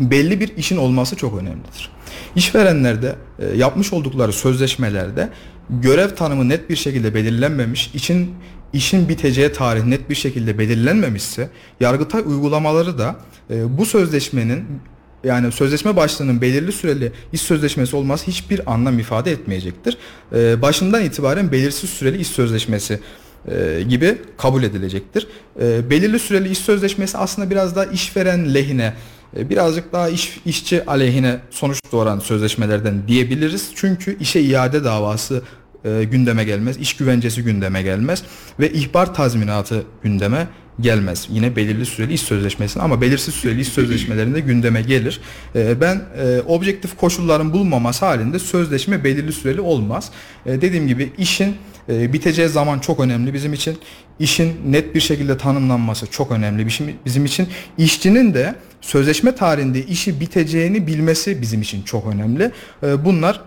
belli 0.00 0.40
bir 0.40 0.56
işin 0.56 0.76
olması 0.76 1.16
çok 1.16 1.38
önemlidir. 1.38 1.90
İşverenlerde 2.36 3.16
e, 3.38 3.56
yapmış 3.56 3.92
oldukları 3.92 4.32
sözleşmelerde 4.32 5.28
görev 5.70 6.08
tanımı 6.08 6.48
net 6.48 6.70
bir 6.70 6.76
şekilde 6.76 7.14
belirlenmemiş, 7.14 7.90
için 7.94 8.34
işin 8.72 9.08
biteceği 9.08 9.52
tarih 9.52 9.84
net 9.84 10.10
bir 10.10 10.14
şekilde 10.14 10.58
belirlenmemişse 10.58 11.50
Yargıtay 11.80 12.22
uygulamaları 12.26 12.98
da 12.98 13.16
e, 13.50 13.78
bu 13.78 13.86
sözleşmenin 13.86 14.64
yani 15.24 15.52
sözleşme 15.52 15.96
başlığının 15.96 16.40
belirli 16.40 16.72
süreli 16.72 17.12
iş 17.32 17.40
sözleşmesi 17.40 17.96
olması 17.96 18.26
hiçbir 18.26 18.72
anlam 18.72 18.98
ifade 18.98 19.30
etmeyecektir. 19.30 19.98
E, 20.34 20.62
başından 20.62 21.04
itibaren 21.04 21.52
belirsiz 21.52 21.90
süreli 21.90 22.18
iş 22.18 22.28
sözleşmesi 22.28 23.00
e, 23.48 23.82
gibi 23.88 24.18
kabul 24.38 24.62
edilecektir. 24.62 25.28
E, 25.60 25.90
belirli 25.90 26.18
süreli 26.18 26.48
iş 26.48 26.58
sözleşmesi 26.58 27.18
aslında 27.18 27.50
biraz 27.50 27.76
daha 27.76 27.84
işveren 27.84 28.54
lehine 28.54 28.94
e, 29.36 29.50
birazcık 29.50 29.92
daha 29.92 30.08
iş, 30.08 30.40
işçi 30.46 30.86
aleyhine 30.86 31.40
sonuç 31.50 31.80
doğuran 31.92 32.18
sözleşmelerden 32.18 33.08
diyebiliriz. 33.08 33.70
Çünkü 33.74 34.18
işe 34.20 34.40
iade 34.40 34.84
davası 34.84 35.42
e, 35.84 36.04
gündeme 36.04 36.44
gelmez, 36.44 36.76
iş 36.76 36.96
güvencesi 36.96 37.42
gündeme 37.42 37.82
gelmez 37.82 38.22
ve 38.60 38.72
ihbar 38.72 39.14
tazminatı 39.14 39.82
gündeme 40.02 40.48
gelmez. 40.80 41.28
Yine 41.30 41.56
belirli 41.56 41.86
süreli 41.86 42.12
iş 42.12 42.20
sözleşmesinin 42.20 42.84
ama 42.84 43.00
belirsiz 43.00 43.34
süreli 43.34 43.60
iş 43.60 43.68
sözleşmelerinde 43.68 44.40
gündeme 44.40 44.82
gelir. 44.82 45.20
E, 45.54 45.80
ben 45.80 46.02
e, 46.18 46.40
objektif 46.40 46.96
koşulların 46.96 47.52
bulunmaması 47.52 48.06
halinde 48.06 48.38
sözleşme 48.38 49.04
belirli 49.04 49.32
süreli 49.32 49.60
olmaz. 49.60 50.10
E, 50.46 50.60
dediğim 50.60 50.88
gibi 50.88 51.12
işin 51.18 51.56
e, 51.88 52.12
biteceği 52.12 52.48
zaman 52.48 52.78
çok 52.78 53.00
önemli 53.00 53.34
bizim 53.34 53.52
için. 53.52 53.78
İşin 54.18 54.72
net 54.72 54.94
bir 54.94 55.00
şekilde 55.00 55.38
tanımlanması 55.38 56.06
çok 56.06 56.32
önemli 56.32 56.66
bizim 57.04 57.24
için. 57.24 57.48
İşçinin 57.78 58.34
de 58.34 58.54
sözleşme 58.80 59.34
tarihinde 59.34 59.86
işi 59.86 60.20
biteceğini 60.20 60.86
bilmesi 60.86 61.42
bizim 61.42 61.62
için 61.62 61.82
çok 61.82 62.06
önemli. 62.06 62.52
E, 62.82 63.04
bunlar 63.04 63.40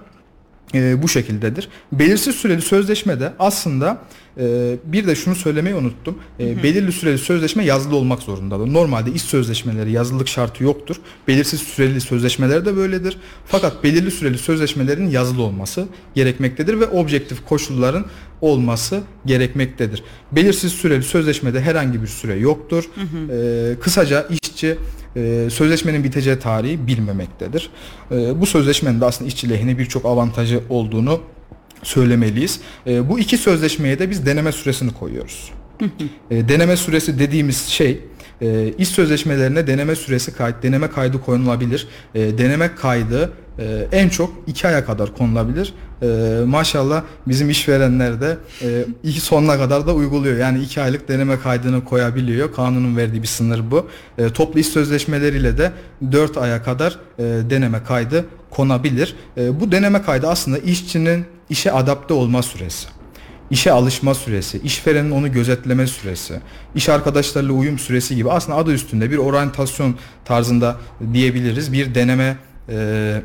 e, 0.74 1.04
bu 1.04 1.08
şekildedir. 1.08 1.70
Belirsiz 1.92 2.36
süreli 2.36 2.62
sözleşmede 2.62 3.34
aslında 3.40 3.98
e, 4.40 4.76
bir 4.84 5.08
de 5.08 5.16
şunu 5.16 5.36
söylemeyi 5.36 5.76
unuttum. 5.76 6.18
E, 6.40 6.46
hı 6.46 6.60
hı. 6.60 6.64
Belirli 6.64 6.92
süreli 6.92 7.18
sözleşme 7.18 7.66
yazılı 7.66 7.96
olmak 7.96 8.22
zorundadır. 8.22 8.74
Normalde 8.74 9.12
iş 9.12 9.22
sözleşmeleri 9.22 9.92
yazılılık 9.92 10.28
şartı 10.28 10.64
yoktur. 10.64 10.96
Belirsiz 11.28 11.62
süreli 11.62 12.02
sözleşmeler 12.02 12.66
de 12.66 12.76
böyledir. 12.76 13.18
Fakat 13.46 13.84
belirli 13.84 14.12
süreli 14.12 14.38
sözleşmelerin 14.38 15.10
yazılı 15.10 15.44
olması 15.44 15.88
gerekmektedir 16.16 16.80
ve 16.80 16.86
objektif 16.86 17.46
koşulların 17.46 18.06
olması 18.42 19.02
gerekmektedir. 19.26 20.04
Belirsiz 20.32 20.72
süreli 20.72 21.04
sözleşmede 21.04 21.62
herhangi 21.62 22.02
bir 22.02 22.08
süre 22.08 22.36
yoktur. 22.36 22.84
Hı 22.96 23.02
hı. 23.02 23.34
E, 23.34 23.80
kısaca 23.80 24.28
işçi 24.30 24.78
e, 25.16 25.48
sözleşmenin 25.52 26.04
biteceği 26.04 26.40
tarihi 26.40 26.88
bilmemektedir. 26.88 27.70
E, 28.12 28.42
bu 28.42 28.46
sözleşmenin 28.46 29.02
de 29.02 29.06
aslında 29.06 29.28
işçi 29.28 29.50
lehine 29.50 29.78
birçok 29.78 30.06
avantajı 30.06 30.62
olduğunu 30.70 31.22
söylemeliyiz. 31.84 32.60
E, 32.88 33.10
bu 33.10 33.20
iki 33.20 33.38
sözleşmeye 33.38 34.00
de 34.00 34.10
biz 34.10 34.26
deneme 34.26 34.52
süresini 34.52 34.94
koyuyoruz. 34.94 35.52
e, 36.32 36.50
deneme 36.50 36.78
süresi 36.78 37.20
dediğimiz 37.20 37.66
şey 37.66 38.02
e, 38.42 38.74
iş 38.78 38.88
sözleşmelerine 38.88 39.68
deneme 39.68 39.96
süresi 39.96 40.34
kayıt, 40.34 40.64
deneme 40.64 40.90
kaydı 40.90 41.22
konulabilir. 41.22 41.88
E, 42.16 42.38
deneme 42.38 42.76
kaydı 42.76 43.32
e, 43.60 43.88
en 43.92 44.10
çok 44.10 44.34
iki 44.48 44.68
aya 44.68 44.86
kadar 44.86 45.16
konulabilir. 45.16 45.74
E, 46.02 46.08
maşallah 46.46 47.04
bizim 47.28 47.50
işverenler 47.50 48.22
de 48.22 48.38
e, 48.62 48.86
iki 49.04 49.22
sonuna 49.22 49.58
kadar 49.58 49.88
da 49.88 49.94
uyguluyor. 49.94 50.38
Yani 50.38 50.60
iki 50.60 50.82
aylık 50.82 51.08
deneme 51.08 51.40
kaydını 51.40 51.86
koyabiliyor. 51.86 52.54
Kanunun 52.54 52.98
verdiği 52.98 53.22
bir 53.22 53.28
sınır 53.28 53.72
bu. 53.72 53.88
E, 54.18 54.30
toplu 54.30 54.60
iş 54.60 54.68
sözleşmeleriyle 54.68 55.58
de 55.58 55.72
dört 56.12 56.38
aya 56.38 56.64
kadar 56.64 57.00
e, 57.20 57.24
deneme 57.24 57.84
kaydı 57.84 58.26
konabilir. 58.50 59.16
E, 59.38 59.60
bu 59.60 59.72
deneme 59.72 60.02
kaydı 60.02 60.28
aslında 60.28 60.58
işçinin 60.58 61.26
işe 61.50 61.72
adapte 61.72 62.14
olma 62.14 62.44
süresi 62.44 62.88
işe 63.52 63.72
alışma 63.72 64.16
süresi, 64.16 64.62
işverenin 64.64 65.12
onu 65.12 65.32
gözetleme 65.32 65.88
süresi, 65.88 66.40
iş 66.76 66.90
arkadaşlarıyla 66.90 67.54
uyum 67.54 67.80
süresi 67.80 68.16
gibi 68.16 68.32
aslında 68.32 68.58
adı 68.58 68.74
üstünde 68.74 69.12
bir 69.12 69.18
oryantasyon 69.18 69.96
tarzında 70.26 70.78
diyebiliriz. 71.14 71.74
Bir 71.74 71.96
deneme 71.96 72.38
e, 72.70 73.22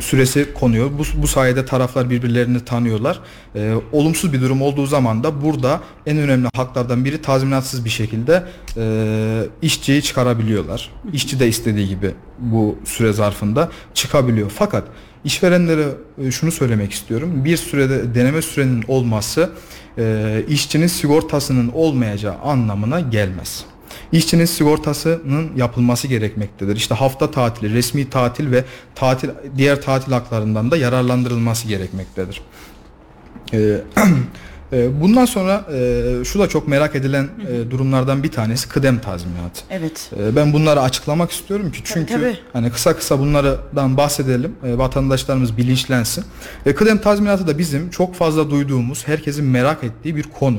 süresi 0.00 0.54
konuyor. 0.54 0.90
Bu, 0.98 1.22
bu 1.22 1.26
sayede 1.26 1.64
taraflar 1.64 2.10
birbirlerini 2.10 2.64
tanıyorlar. 2.64 3.20
E, 3.54 3.74
olumsuz 3.92 4.32
bir 4.32 4.40
durum 4.40 4.62
olduğu 4.62 4.86
zaman 4.86 5.24
da 5.24 5.42
burada 5.42 5.80
en 6.06 6.18
önemli 6.18 6.48
haklardan 6.54 7.04
biri 7.04 7.22
tazminatsız 7.22 7.84
bir 7.84 7.90
şekilde 7.90 8.44
e, 8.76 9.44
işçiyi 9.62 10.02
çıkarabiliyorlar. 10.02 10.90
İşçi 11.12 11.40
de 11.40 11.48
istediği 11.48 11.88
gibi 11.88 12.10
bu 12.38 12.78
süre 12.84 13.12
zarfında 13.12 13.70
çıkabiliyor. 13.94 14.50
Fakat 14.54 14.84
işverenlere 15.24 15.86
e, 16.18 16.30
şunu 16.30 16.52
söylemek 16.52 16.92
istiyorum. 16.92 17.44
Bir 17.44 17.56
sürede 17.56 18.14
deneme 18.14 18.42
sürenin 18.42 18.84
olması 18.88 19.50
e, 19.98 20.44
işçinin 20.48 20.86
sigortasının 20.86 21.70
olmayacağı 21.74 22.38
anlamına 22.38 23.00
gelmez. 23.00 23.64
İşçinin 24.12 24.44
sigortasının 24.44 25.56
yapılması 25.56 26.08
gerekmektedir. 26.08 26.76
İşte 26.76 26.94
hafta 26.94 27.30
tatili, 27.30 27.74
resmi 27.74 28.10
tatil 28.10 28.50
ve 28.50 28.64
tatil 28.94 29.28
diğer 29.56 29.82
tatil 29.82 30.12
haklarından 30.12 30.70
da 30.70 30.76
yararlandırılması 30.76 31.68
gerekmektedir. 31.68 32.42
Ee, 34.72 35.00
bundan 35.00 35.24
sonra 35.24 35.64
e, 35.72 36.24
şu 36.24 36.38
da 36.38 36.48
çok 36.48 36.68
merak 36.68 36.94
edilen 36.94 37.28
e, 37.48 37.70
durumlardan 37.70 38.22
bir 38.22 38.30
tanesi 38.30 38.68
kıdem 38.68 38.98
tazminatı. 38.98 39.64
Evet. 39.70 40.10
Ee, 40.20 40.36
ben 40.36 40.52
bunları 40.52 40.80
açıklamak 40.80 41.30
istiyorum 41.30 41.72
ki 41.72 41.80
çünkü 41.84 42.12
tabii, 42.12 42.22
tabii. 42.22 42.38
hani 42.52 42.70
kısa 42.70 42.96
kısa 42.96 43.18
bunlardan 43.18 43.96
bahsedelim. 43.96 44.56
E, 44.64 44.78
vatandaşlarımız 44.78 45.56
bilinçlensin. 45.56 46.24
Kıdem 46.76 46.98
tazminatı 46.98 47.46
da 47.46 47.58
bizim 47.58 47.90
çok 47.90 48.14
fazla 48.14 48.50
duyduğumuz, 48.50 49.08
herkesin 49.08 49.44
merak 49.44 49.84
ettiği 49.84 50.16
bir 50.16 50.22
konu. 50.22 50.58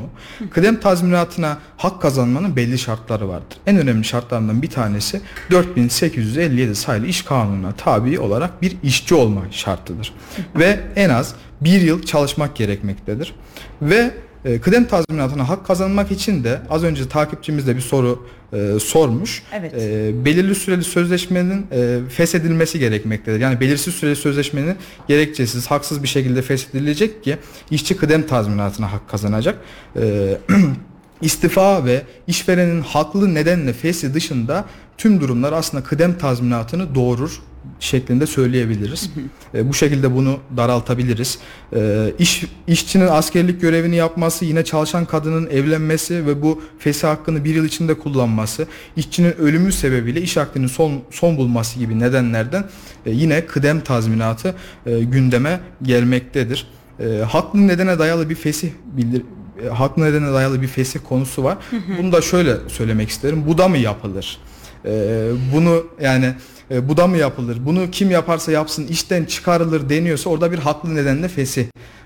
Kıdem 0.52 0.80
tazminatına 0.80 1.58
hak 1.78 2.02
kazanmanın 2.02 2.56
belli 2.56 2.80
şartları 2.80 3.30
vardır. 3.30 3.58
En 3.68 3.78
önemli 3.78 4.06
şartlarından 4.06 4.62
bir 4.62 4.70
tanesi 4.70 5.22
4857 5.52 6.76
sayılı 6.76 7.06
iş 7.06 7.22
kanununa 7.22 7.72
tabi 7.72 8.20
olarak 8.20 8.62
bir 8.62 8.78
işçi 8.84 9.16
olma 9.16 9.42
şartıdır. 9.52 10.14
Ve 10.56 10.80
en 10.96 11.10
az 11.10 11.36
bir 11.64 11.82
yıl 11.82 12.04
çalışmak 12.04 12.56
gerekmektedir. 12.56 13.36
Ve 13.82 14.12
e, 14.46 14.62
kıdem 14.62 14.86
tazminatına 14.86 15.50
hak 15.50 15.68
kazanmak 15.68 16.12
için 16.12 16.44
de 16.44 16.62
az 16.70 16.84
önce 16.84 17.10
takipçimiz 17.10 17.68
de 17.68 17.76
bir 17.76 17.82
soru 17.82 18.28
e, 18.54 18.80
sormuş. 18.80 19.44
Evet. 19.54 19.74
E, 19.74 20.26
belirli 20.26 20.56
süreli 20.56 20.84
sözleşmenin 20.84 21.66
e, 21.72 22.00
feshedilmesi 22.10 22.80
gerekmektedir. 22.80 23.40
Yani 23.40 23.60
belirsiz 23.60 23.94
süreli 23.96 24.16
sözleşmenin 24.16 24.76
gerekçesiz, 25.08 25.68
haksız 25.68 26.04
bir 26.04 26.08
şekilde 26.08 26.42
feshedilecek 26.42 27.24
ki 27.24 27.38
işçi 27.72 27.98
kıdem 27.98 28.28
tazminatına 28.28 28.92
hak 28.92 29.10
kazanacak. 29.10 29.58
E, 29.96 30.38
istifa 31.22 31.86
ve 31.86 32.02
işverenin 32.28 32.82
haklı 32.82 33.34
nedenle 33.34 33.74
fesi 33.74 34.14
dışında 34.14 34.66
tüm 34.98 35.22
durumlar 35.22 35.54
aslında 35.54 35.84
kıdem 35.84 36.18
tazminatını 36.18 36.96
doğurur 36.96 37.42
şeklinde 37.80 38.28
söyleyebiliriz. 38.28 39.10
E, 39.56 39.70
bu 39.70 39.74
şekilde 39.74 40.16
bunu 40.16 40.40
daraltabiliriz. 40.58 41.40
E, 41.76 42.12
iş 42.20 42.44
işçinin 42.68 43.08
askerlik 43.08 43.62
görevini 43.62 43.96
yapması, 43.96 44.46
yine 44.46 44.64
çalışan 44.66 45.06
kadının 45.06 45.50
evlenmesi 45.50 46.26
ve 46.26 46.42
bu 46.42 46.62
fesih 46.80 47.08
hakkını 47.08 47.44
bir 47.44 47.56
yıl 47.56 47.66
içinde 47.66 47.94
kullanması, 47.94 48.68
işçinin 48.96 49.38
ölümü 49.38 49.72
sebebiyle 49.72 50.22
iş 50.22 50.38
akdinin 50.38 50.68
son 50.68 51.02
son 51.12 51.38
bulması 51.38 51.80
gibi 51.80 52.00
nedenlerden 52.00 52.66
e, 53.06 53.12
yine 53.12 53.46
kıdem 53.46 53.82
tazminatı 53.82 54.56
e, 54.86 55.00
gündeme 55.00 55.60
gelmektedir. 55.84 56.68
E, 57.00 57.06
haklı 57.18 57.68
nedene 57.68 58.00
dayalı 58.00 58.30
bir 58.30 58.36
fesih 58.36 58.70
bildir 58.86 59.22
e, 59.66 59.68
haklı 59.68 60.04
nedene 60.04 60.34
dayalı 60.34 60.62
bir 60.62 60.68
fesih 60.68 61.00
konusu 61.10 61.44
var. 61.44 61.58
Bunu 61.98 62.12
da 62.12 62.22
şöyle 62.22 62.56
söylemek 62.68 63.10
isterim. 63.10 63.44
Bu 63.48 63.58
da 63.58 63.68
mı 63.68 63.78
yapılır? 63.78 64.38
E, 64.86 65.30
bunu 65.54 65.86
yani 66.02 66.34
e, 66.72 66.90
bu 66.90 66.98
da 66.98 67.08
mı 67.08 67.18
yapılır? 67.18 67.58
Bunu 67.66 67.92
kim 67.92 68.12
yaparsa 68.12 68.52
yapsın 68.52 68.88
işten 68.88 69.26
çıkarılır 69.26 69.90
deniyorsa 69.90 70.30
orada 70.30 70.52
bir 70.52 70.60
haklı 70.60 70.96
nedenle 70.96 71.28
fesih 71.28 71.66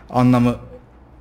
anlamı 0.09 0.55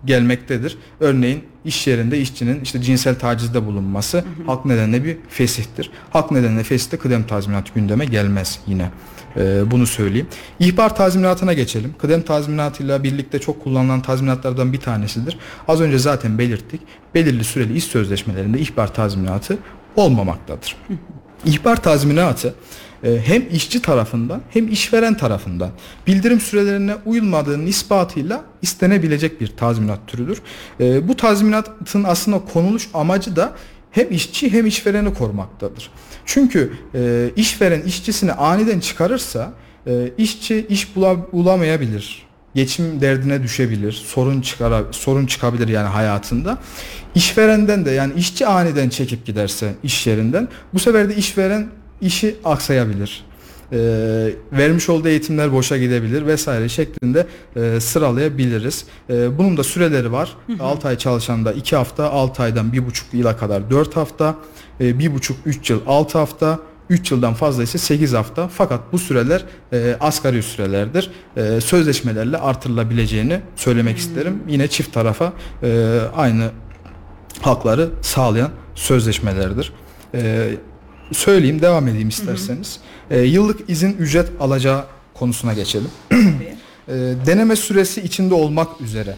gelmektedir. 0.05 0.79
Örneğin 1.01 1.45
iş 1.65 1.87
yerinde 1.87 2.19
işçinin 2.19 2.61
işte 2.61 2.83
cinsel 2.83 3.19
tacizde 3.19 3.67
bulunması 3.67 4.19
hı 4.19 4.21
hı. 4.21 4.47
hak 4.47 4.65
nedenle 4.65 5.05
bir 5.05 5.17
fesihtir. 5.29 5.91
Hak 6.11 6.31
nedenle 6.31 6.63
fesihte 6.63 6.97
kıdem 6.97 7.27
tazminatı 7.27 7.75
gündeme 7.75 8.05
gelmez 8.05 8.61
yine. 8.67 8.91
Ee, 9.37 9.71
bunu 9.71 9.87
söyleyeyim. 9.87 10.27
İhbar 10.61 10.97
tazminatına 10.97 11.53
geçelim. 11.53 11.95
Kıdem 11.99 12.23
tazminatıyla 12.23 13.03
birlikte 13.03 13.39
çok 13.39 13.65
kullanılan 13.65 14.03
tazminatlardan 14.03 14.73
bir 14.73 14.81
tanesidir. 14.81 15.39
Az 15.69 15.81
önce 15.81 15.99
zaten 15.99 16.39
belirttik. 16.39 16.81
Belirli 17.15 17.45
süreli 17.45 17.77
iş 17.77 17.85
sözleşmelerinde 17.85 18.59
ihbar 18.59 18.95
tazminatı 18.95 19.59
olmamaktadır. 19.97 20.77
Hı 20.89 20.93
hı. 20.95 20.97
İhbar 21.45 21.83
tazminatı 21.83 22.55
e, 23.05 23.21
hem 23.25 23.49
işçi 23.53 23.83
tarafından 23.83 24.41
hem 24.51 24.69
işveren 24.69 25.17
tarafından 25.17 25.71
bildirim 26.07 26.41
sürelerine 26.41 26.95
uyulmadığının 27.05 27.67
ispatıyla 27.67 28.45
istenebilecek 28.63 29.41
bir 29.41 29.47
tazminat 29.47 29.99
türüdür. 30.07 30.43
E, 30.81 31.09
bu 31.09 31.17
tazminatın 31.17 32.05
aslında 32.05 32.39
konuluş 32.53 32.89
amacı 32.95 33.37
da 33.37 33.53
hem 33.91 34.13
işçi 34.13 34.53
hem 34.53 34.67
işvereni 34.67 35.15
korumaktadır. 35.15 35.91
Çünkü 36.25 36.73
e, 36.95 37.31
işveren 37.37 37.83
işçisini 37.83 38.33
aniden 38.33 38.81
çıkarırsa 38.81 39.53
işçi 40.19 40.67
iş 40.69 40.97
bula, 40.97 41.33
bulamayabilir. 41.33 42.26
Geçim 42.57 43.01
derdine 43.01 43.43
düşebilir. 43.43 43.93
Sorun 43.93 44.41
çıkar 44.41 44.85
sorun 44.91 45.27
çıkabilir 45.27 45.69
yani 45.69 45.89
hayatında. 45.89 46.59
İşverenden 47.15 47.85
de 47.85 47.91
yani 47.91 48.13
işçi 48.17 48.47
aniden 48.47 48.89
çekip 48.89 49.27
giderse 49.27 49.75
iş 49.83 50.07
yerinden 50.07 50.49
bu 50.75 50.79
sefer 50.79 51.09
de 51.09 51.17
işveren 51.17 51.69
işi 52.01 52.37
aksayabilir. 52.45 53.25
E, 53.73 53.79
vermiş 54.53 54.89
olduğu 54.89 55.09
eğitimler 55.09 55.53
boşa 55.53 55.79
gidebilir 55.79 56.27
vesaire 56.27 56.69
şeklinde 56.69 57.27
e, 57.57 57.81
sıralayabiliriz. 57.81 58.85
E, 59.11 59.39
bunun 59.39 59.57
da 59.57 59.65
süreleri 59.65 60.13
var. 60.13 60.37
Hı 60.47 60.53
hı. 60.53 60.63
6 60.63 60.89
ay 60.89 60.99
çalışan 60.99 61.45
da 61.45 61.53
2 61.53 61.77
hafta, 61.77 62.11
6 62.11 62.43
aydan 62.43 62.73
1,5 62.73 62.83
yıla 63.13 63.37
kadar 63.37 63.71
4 63.71 63.97
hafta, 63.97 64.37
e, 64.81 64.85
1,5-3 64.85 65.73
yıl 65.73 65.81
6 65.87 66.19
hafta, 66.19 66.59
3 66.91 67.11
yıldan 67.11 67.35
fazla 67.35 67.63
ise 67.63 67.79
8 67.79 68.13
hafta 68.13 68.49
fakat 68.49 68.93
bu 68.93 68.99
süreler 68.99 69.45
e, 69.73 69.97
asgari 70.01 70.43
sürelerdir. 70.43 71.11
E, 71.37 71.61
sözleşmelerle 71.61 72.37
artırılabileceğini 72.37 73.41
söylemek 73.57 73.93
hmm. 73.93 74.01
isterim. 74.01 74.43
Yine 74.49 74.69
çift 74.69 74.93
tarafa 74.93 75.33
e, 75.63 75.99
aynı 76.17 76.51
hakları 77.41 77.91
sağlayan 78.03 78.51
sözleşmelerdir. 78.75 79.73
E, 80.15 80.51
söyleyeyim 81.13 81.63
devam 81.63 81.89
edeyim 81.89 82.09
isterseniz. 82.09 82.81
E, 83.11 83.21
yıllık 83.21 83.71
izin 83.71 83.93
ücret 83.93 84.29
alacağı 84.41 84.85
konusuna 85.15 85.55
geçelim. 85.55 85.91
e, 86.13 86.15
deneme 87.27 87.57
süresi 87.57 88.01
içinde 88.01 88.35
olmak 88.35 88.81
üzere 88.81 89.17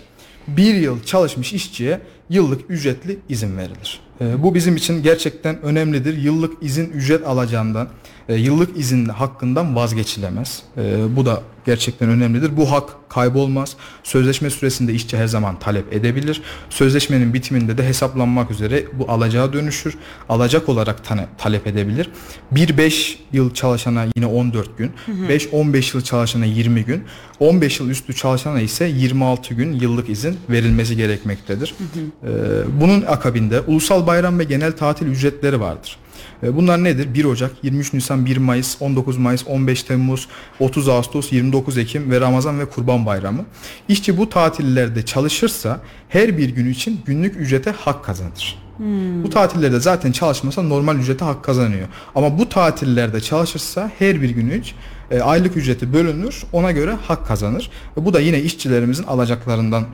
bir 0.48 0.74
yıl 0.74 1.02
çalışmış 1.02 1.52
işçiye 1.52 2.00
yıllık 2.30 2.70
ücretli 2.70 3.18
izin 3.28 3.56
verilir. 3.56 4.00
E, 4.20 4.42
bu 4.42 4.54
bizim 4.54 4.76
için 4.76 5.02
gerçekten 5.02 5.62
önemlidir. 5.62 6.16
Yıllık 6.16 6.62
izin 6.62 6.90
ücret 6.90 7.26
alacağından, 7.26 7.88
e, 8.28 8.34
yıllık 8.34 8.78
izin 8.78 9.06
hakkından 9.06 9.76
vazgeçilemez. 9.76 10.62
E, 10.76 11.16
bu 11.16 11.26
da 11.26 11.42
gerçekten 11.66 12.08
önemlidir. 12.08 12.56
Bu 12.56 12.70
hak 12.72 12.88
kaybolmaz. 13.08 13.76
Sözleşme 14.02 14.50
süresinde 14.50 14.92
işçi 14.92 15.16
her 15.16 15.26
zaman 15.26 15.58
talep 15.58 15.92
edebilir. 15.92 16.42
Sözleşmenin 16.70 17.34
bitiminde 17.34 17.78
de 17.78 17.84
hesaplanmak 17.84 18.50
üzere 18.50 18.84
bu 18.92 19.10
alacağı 19.10 19.52
dönüşür. 19.52 19.94
Alacak 20.28 20.68
olarak 20.68 21.04
tane, 21.04 21.26
talep 21.38 21.66
edebilir. 21.66 22.10
1-5 22.54 23.16
yıl 23.32 23.54
çalışana 23.54 24.04
yine 24.16 24.26
14 24.26 24.78
gün, 24.78 24.92
5-15 25.28 25.96
yıl 25.96 26.04
çalışana 26.04 26.44
20 26.44 26.84
gün, 26.84 27.04
15 27.40 27.80
yıl 27.80 27.90
üstü 27.90 28.14
çalışana 28.14 28.60
ise 28.60 28.84
26 28.84 29.54
gün 29.54 29.72
yıllık 29.72 30.08
izin 30.08 30.36
verilmesi 30.50 30.96
gerekmektedir. 30.96 31.74
Hı 31.78 32.00
hı. 32.00 32.32
Ee, 32.32 32.80
bunun 32.80 33.02
akabinde 33.02 33.60
ulusal 33.60 34.06
bayram 34.06 34.38
ve 34.38 34.44
genel 34.44 34.72
tatil 34.72 35.06
ücretleri 35.06 35.60
vardır. 35.60 35.96
E, 36.42 36.56
bunlar 36.56 36.84
nedir? 36.84 37.14
1 37.14 37.24
Ocak, 37.24 37.50
23 37.62 37.92
Nisan, 37.92 38.26
1 38.26 38.36
Mayıs, 38.36 38.76
19 38.80 39.16
Mayıs, 39.16 39.46
15 39.46 39.82
Temmuz, 39.82 40.28
30 40.60 40.88
Ağustos, 40.88 41.32
29 41.32 41.78
Ekim 41.78 42.10
ve 42.10 42.20
Ramazan 42.20 42.60
ve 42.60 42.64
Kurban 42.64 43.06
Bayramı. 43.06 43.44
İşçi 43.88 44.18
bu 44.18 44.28
tatillerde 44.28 45.04
çalışırsa 45.04 45.80
her 46.08 46.38
bir 46.38 46.48
gün 46.48 46.70
için 46.70 47.00
günlük 47.06 47.36
ücrete 47.36 47.70
hak 47.70 48.04
kazanır. 48.04 48.58
Hmm. 48.76 49.24
Bu 49.24 49.30
tatillerde 49.30 49.80
zaten 49.80 50.12
çalışmasa 50.12 50.62
normal 50.62 50.96
ücrete 50.96 51.24
hak 51.24 51.44
kazanıyor. 51.44 51.88
Ama 52.14 52.38
bu 52.38 52.48
tatillerde 52.48 53.20
çalışırsa 53.20 53.90
her 53.98 54.22
bir 54.22 54.30
gün 54.30 54.50
üç 54.50 54.74
e, 55.10 55.20
aylık 55.20 55.56
ücreti 55.56 55.92
bölünür. 55.92 56.44
Ona 56.52 56.72
göre 56.72 56.96
hak 57.06 57.26
kazanır. 57.26 57.70
Ve 57.96 58.04
bu 58.04 58.14
da 58.14 58.20
yine 58.20 58.40
işçilerimizin 58.40 59.04
alacaklarından 59.04 59.84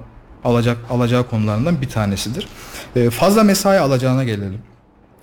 alacak 0.45 0.77
alacağı 0.91 1.29
konularından 1.31 1.81
bir 1.81 1.89
tanesidir. 1.89 2.49
E, 2.97 3.11
fazla 3.11 3.43
mesai 3.43 3.79
alacağına 3.79 4.25
gelelim 4.25 4.59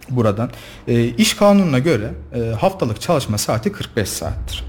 buradan. 0.09 0.49
E, 0.87 1.05
iş 1.05 1.33
kanununa 1.33 1.79
göre 1.79 2.11
e, 2.35 2.39
haftalık 2.39 3.01
çalışma 3.01 3.37
saati 3.37 3.71
45 3.71 4.09
saattir. 4.09 4.63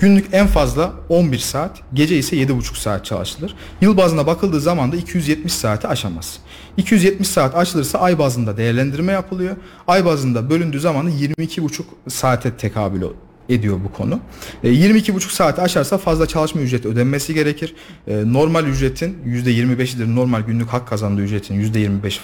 Günlük 0.00 0.26
en 0.32 0.46
fazla 0.46 0.92
11 1.08 1.38
saat, 1.38 1.80
gece 1.94 2.18
ise 2.18 2.36
7,5 2.36 2.78
saat 2.78 3.04
çalışılır. 3.04 3.54
Yıl 3.80 3.96
bazına 3.96 4.26
bakıldığı 4.26 4.60
zaman 4.60 4.92
da 4.92 4.96
270 4.96 5.52
saati 5.52 5.88
aşamaz. 5.88 6.38
270 6.76 7.28
saat 7.28 7.56
açılırsa 7.56 7.98
ay 7.98 8.18
bazında 8.18 8.56
değerlendirme 8.56 9.12
yapılıyor. 9.12 9.56
Ay 9.86 10.04
bazında 10.04 10.50
bölündüğü 10.50 10.80
zaman 10.80 11.06
da 11.06 11.10
22,5 11.10 11.82
saate 12.08 12.56
tekabül 12.56 13.02
ediyor 13.48 13.80
bu 13.84 13.92
konu. 13.92 14.20
E, 14.64 14.68
22,5 14.68 15.32
saati 15.32 15.60
aşarsa 15.60 15.98
fazla 15.98 16.26
çalışma 16.26 16.60
ücreti 16.60 16.88
ödenmesi 16.88 17.34
gerekir. 17.34 17.74
E, 18.06 18.32
normal 18.32 18.66
ücretin 18.66 19.18
%25'idir. 19.26 20.14
Normal 20.14 20.40
günlük 20.40 20.68
hak 20.68 20.88
kazandığı 20.88 21.22
ücretin 21.22 21.54
%25 21.72 22.18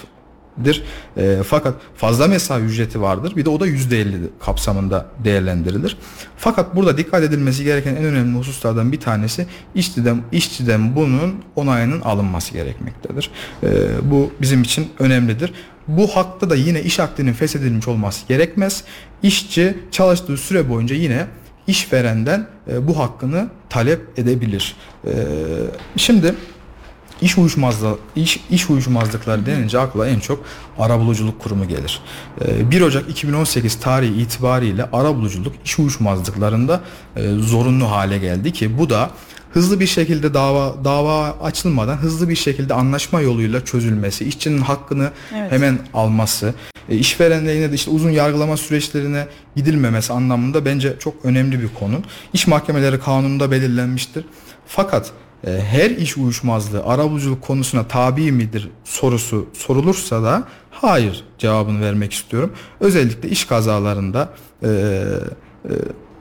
dir. 0.63 0.83
E, 1.17 1.37
fakat 1.45 1.75
fazla 1.95 2.27
mesai 2.27 2.61
ücreti 2.61 3.01
vardır. 3.01 3.35
Bir 3.35 3.45
de 3.45 3.49
o 3.49 3.59
da 3.59 3.67
%50 3.67 4.15
kapsamında 4.39 5.05
değerlendirilir. 5.23 5.97
Fakat 6.37 6.75
burada 6.75 6.97
dikkat 6.97 7.23
edilmesi 7.23 7.63
gereken 7.63 7.95
en 7.95 8.03
önemli 8.03 8.37
hususlardan 8.37 8.91
bir 8.91 8.99
tanesi 8.99 9.45
işçiden 9.75 10.21
işçiden 10.31 10.95
bunun 10.95 11.35
onayının 11.55 12.01
alınması 12.01 12.53
gerekmektedir. 12.53 13.29
E, 13.63 13.69
bu 14.11 14.31
bizim 14.41 14.61
için 14.61 14.87
önemlidir. 14.99 15.53
Bu 15.87 16.07
hakta 16.07 16.49
da 16.49 16.55
yine 16.55 16.81
iş 16.81 16.99
akdinin 16.99 17.33
feshedilmiş 17.33 17.87
olması 17.87 18.27
gerekmez. 18.27 18.83
İşçi 19.23 19.77
çalıştığı 19.91 20.37
süre 20.37 20.69
boyunca 20.69 20.95
yine 20.95 21.27
işverenden 21.67 22.47
e, 22.71 22.87
bu 22.87 22.99
hakkını 22.99 23.47
talep 23.69 24.19
edebilir. 24.19 24.75
E, 25.05 25.11
şimdi 25.97 26.35
İş 27.21 27.37
uyuşmazlığı, 27.37 27.97
iş, 28.15 28.39
iş 28.49 28.69
uyuşmazlıkları 28.69 29.45
denince 29.45 29.79
akla 29.79 30.07
en 30.07 30.19
çok 30.19 30.45
arabuluculuk 30.79 31.41
kurumu 31.41 31.67
gelir. 31.67 32.01
1 32.71 32.81
ee, 32.81 32.83
Ocak 32.83 33.09
2018 33.09 33.79
tarihi 33.79 34.21
itibariyle 34.21 34.89
arabuluculuk 34.93 35.53
iş 35.65 35.79
uyuşmazlıklarında 35.79 36.81
e, 37.15 37.29
zorunlu 37.29 37.91
hale 37.91 38.17
geldi 38.17 38.53
ki 38.53 38.77
bu 38.77 38.89
da 38.89 39.09
hızlı 39.53 39.79
bir 39.79 39.87
şekilde 39.87 40.33
dava 40.33 40.75
dava 40.83 41.35
açılmadan 41.43 41.97
hızlı 41.97 42.29
bir 42.29 42.35
şekilde 42.35 42.73
anlaşma 42.73 43.21
yoluyla 43.21 43.65
çözülmesi, 43.65 44.25
işçinin 44.25 44.61
hakkını 44.61 45.11
evet. 45.35 45.51
hemen 45.51 45.79
alması, 45.93 46.53
e, 46.89 46.95
işverenle 46.95 47.51
yine 47.51 47.71
de 47.71 47.75
işte 47.75 47.91
uzun 47.91 48.09
yargılama 48.09 48.57
süreçlerine 48.57 49.27
gidilmemesi 49.55 50.13
anlamında 50.13 50.65
bence 50.65 50.95
çok 50.99 51.13
önemli 51.23 51.61
bir 51.61 51.69
konu. 51.79 51.95
İş 52.33 52.47
mahkemeleri 52.47 52.99
kanununda 52.99 53.51
belirlenmiştir. 53.51 54.25
Fakat 54.67 55.11
her 55.45 55.89
iş 55.89 56.17
uyuşmazlığı 56.17 56.83
arabuluculuk 56.83 57.41
konusuna 57.41 57.87
tabi 57.87 58.31
midir 58.31 58.69
sorusu 58.83 59.47
sorulursa 59.53 60.23
da 60.23 60.43
hayır 60.71 61.23
cevabını 61.37 61.81
vermek 61.81 62.13
istiyorum. 62.13 62.53
Özellikle 62.79 63.29
iş 63.29 63.45
kazalarında 63.45 64.33
e, 64.63 64.67
e, 64.67 65.71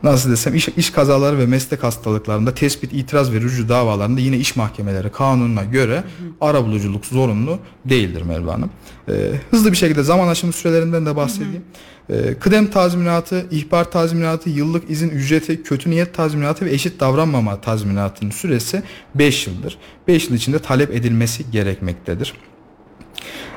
nasıl 0.06 0.30
desem 0.30 0.54
iş, 0.54 0.68
iş 0.68 0.90
kazaları 0.90 1.38
ve 1.38 1.46
meslek 1.46 1.82
hastalıklarında 1.82 2.54
tespit 2.54 2.92
itiraz 2.92 3.32
ve 3.32 3.40
rücu 3.40 3.68
davalarında 3.68 4.20
yine 4.20 4.36
iş 4.36 4.56
mahkemeleri 4.56 5.12
kanununa 5.12 5.64
göre 5.64 6.04
arabuluculuk 6.40 7.06
zorunlu 7.06 7.58
değildir 7.84 8.22
Merve 8.22 8.50
Hanım. 8.50 8.70
Ee, 9.08 9.12
hızlı 9.50 9.72
bir 9.72 9.76
şekilde 9.76 10.02
zaman 10.02 10.28
aşımı 10.28 10.52
sürelerinden 10.52 11.06
de 11.06 11.16
bahsedeyim. 11.16 11.62
Ee, 12.10 12.34
kıdem 12.40 12.70
tazminatı, 12.70 13.46
ihbar 13.50 13.90
tazminatı, 13.90 14.50
yıllık 14.50 14.90
izin 14.90 15.08
ücreti, 15.08 15.62
kötü 15.62 15.90
niyet 15.90 16.14
tazminatı 16.14 16.64
ve 16.64 16.72
eşit 16.72 17.00
davranmama 17.00 17.60
tazminatının 17.60 18.30
süresi 18.30 18.82
5 19.14 19.46
yıldır. 19.46 19.78
5 20.08 20.28
yıl 20.28 20.36
içinde 20.36 20.58
talep 20.58 20.90
edilmesi 20.94 21.50
gerekmektedir. 21.50 22.34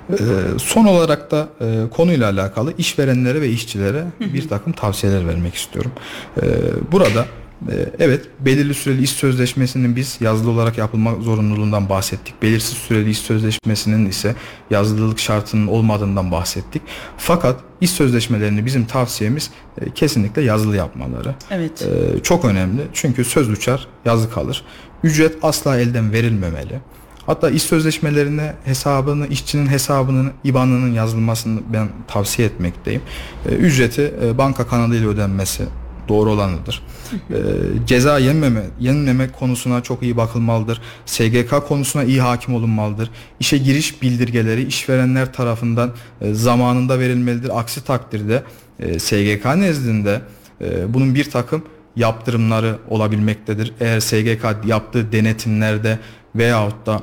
Ee, 0.10 0.16
son 0.58 0.86
olarak 0.86 1.32
da 1.32 1.50
e, 1.62 1.90
konuyla 1.92 2.30
alakalı 2.30 2.74
işverenlere 2.78 3.42
ve 3.42 3.50
işçilere 3.50 4.06
bir 4.20 4.48
takım 4.48 4.74
tavsiyeler 4.74 5.28
vermek 5.28 5.56
istiyorum. 5.56 5.92
Ee, 6.42 6.46
burada 6.92 7.26
e, 7.72 7.74
evet 8.00 8.26
belirli 8.40 8.74
süreli 8.74 9.04
iş 9.04 9.10
sözleşmesinin 9.10 9.96
biz 9.96 10.18
yazılı 10.22 10.52
olarak 10.52 10.78
yapılmak 10.78 11.22
zorunluluğundan 11.22 11.90
bahsettik. 11.90 12.42
Belirsiz 12.42 12.78
süreli 12.78 13.10
iş 13.10 13.18
sözleşmesinin 13.18 14.10
ise 14.10 14.36
yazılılık 14.70 15.20
şartının 15.20 15.68
olmadığından 15.68 16.32
bahsettik. 16.32 16.82
Fakat 17.18 17.60
iş 17.82 17.92
sözleşmelerini 17.92 18.66
bizim 18.66 18.86
tavsiyemiz 18.86 19.52
e, 19.82 19.90
kesinlikle 19.90 20.42
yazılı 20.42 20.76
yapmaları. 20.76 21.36
Evet. 21.52 21.82
E, 21.82 22.24
çok 22.24 22.46
önemli. 22.46 22.82
Çünkü 22.94 23.26
söz 23.26 23.50
uçar, 23.50 23.88
yazı 24.06 24.32
kalır. 24.32 24.64
Ücret 25.04 25.38
asla 25.42 25.78
elden 25.78 26.14
verilmemeli. 26.14 26.80
Hatta 27.30 27.50
iş 27.50 27.64
sözleşmelerine 27.64 28.54
hesabını, 28.66 29.28
işçinin 29.28 29.68
hesabının, 29.68 30.32
IBAN'ının 30.44 30.94
yazılmasını 30.94 31.60
ben 31.74 31.90
tavsiye 32.08 32.48
etmekteyim. 32.48 33.02
E, 33.50 33.50
ücreti 33.50 34.14
e, 34.24 34.38
banka 34.38 34.68
kanalıyla 34.68 35.10
ödenmesi 35.10 35.64
doğru 36.08 36.32
olanıdır. 36.32 36.84
e, 37.14 37.38
ceza 37.86 38.20
yenmeme, 38.20 38.62
yenmeme 38.80 39.32
konusuna 39.32 39.84
çok 39.84 40.04
iyi 40.04 40.18
bakılmalıdır. 40.18 40.82
SGK 41.06 41.68
konusuna 41.68 42.04
iyi 42.04 42.22
hakim 42.22 42.56
olunmalıdır. 42.56 43.12
İşe 43.40 43.58
giriş 43.58 44.02
bildirgeleri 44.02 44.64
işverenler 44.64 45.34
tarafından 45.34 45.92
e, 46.22 46.34
zamanında 46.34 47.00
verilmelidir. 47.00 47.60
Aksi 47.60 47.84
takdirde 47.84 48.44
e, 48.80 49.00
SGK 49.00 49.46
nezdinde 49.56 50.22
e, 50.62 50.94
bunun 50.94 51.16
bir 51.16 51.30
takım 51.30 51.64
yaptırımları 51.96 52.78
olabilmektedir. 52.90 53.74
Eğer 53.80 54.00
SGK 54.00 54.66
yaptığı 54.66 55.12
denetimlerde 55.12 56.00
veyahut 56.36 56.86
da 56.86 57.02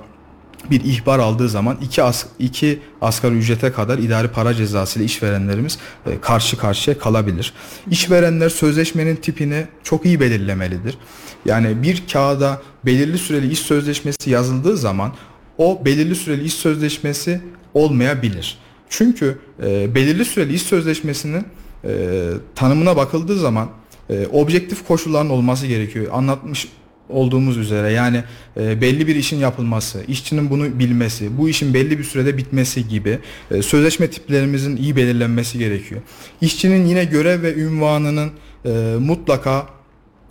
bir 0.71 0.85
ihbar 0.85 1.19
aldığı 1.19 1.49
zaman 1.49 1.79
iki, 1.83 2.03
as, 2.03 2.27
iki 2.39 2.81
asgari 3.01 3.35
ücrete 3.35 3.73
kadar 3.73 3.99
idari 3.99 4.29
para 4.29 4.55
cezası 4.55 4.99
ile 4.99 5.05
işverenlerimiz 5.05 5.79
e, 6.07 6.21
karşı 6.21 6.59
karşıya 6.59 6.99
kalabilir. 6.99 7.53
İşverenler 7.91 8.49
sözleşmenin 8.49 9.17
tipini 9.17 9.67
çok 9.83 10.07
iyi 10.07 10.21
belirlemelidir. 10.21 10.99
Yani 11.45 11.83
bir 11.83 12.03
kağıda 12.13 12.63
belirli 12.87 13.19
süreli 13.19 13.51
iş 13.51 13.59
sözleşmesi 13.59 14.31
yazıldığı 14.31 14.77
zaman 14.77 15.13
o 15.59 15.85
belirli 15.85 16.15
süreli 16.15 16.45
iş 16.45 16.55
sözleşmesi 16.55 17.41
olmayabilir. 17.75 18.59
Çünkü 18.89 19.39
e, 19.63 19.95
belirli 19.95 20.25
süreli 20.25 20.55
iş 20.55 20.63
sözleşmesinin 20.63 21.45
e, 21.85 22.31
tanımına 22.55 22.97
bakıldığı 22.97 23.39
zaman 23.39 23.69
e, 24.11 24.27
objektif 24.27 24.87
koşulların 24.87 25.31
olması 25.31 25.67
gerekiyor. 25.67 26.07
Anlatmış 26.13 26.69
olduğumuz 27.09 27.57
üzere 27.57 27.93
yani 27.93 28.25
e, 28.57 28.81
belli 28.81 29.07
bir 29.07 29.17
işin 29.17 29.37
yapılması, 29.37 30.05
işçinin 30.09 30.51
bunu 30.51 30.79
bilmesi, 30.79 31.39
bu 31.39 31.49
işin 31.49 31.75
belli 31.75 31.99
bir 31.99 32.05
sürede 32.05 32.37
bitmesi 32.37 32.89
gibi 32.89 33.19
e, 33.51 33.63
sözleşme 33.63 34.11
tiplerimizin 34.11 34.77
iyi 34.77 34.97
belirlenmesi 34.97 35.59
gerekiyor. 35.59 36.01
İşçinin 36.41 36.87
yine 36.87 37.05
görev 37.05 37.43
ve 37.43 37.55
ünvanının 37.55 38.31
e, 38.65 38.71
mutlaka 39.01 39.67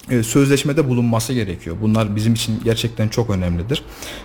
e, 0.10 0.24
sözleşmede 0.24 0.90
bulunması 0.90 1.34
gerekiyor. 1.34 1.76
Bunlar 1.82 2.16
bizim 2.16 2.34
için 2.34 2.60
gerçekten 2.64 3.08
çok 3.08 3.30
önemlidir. 3.30 3.84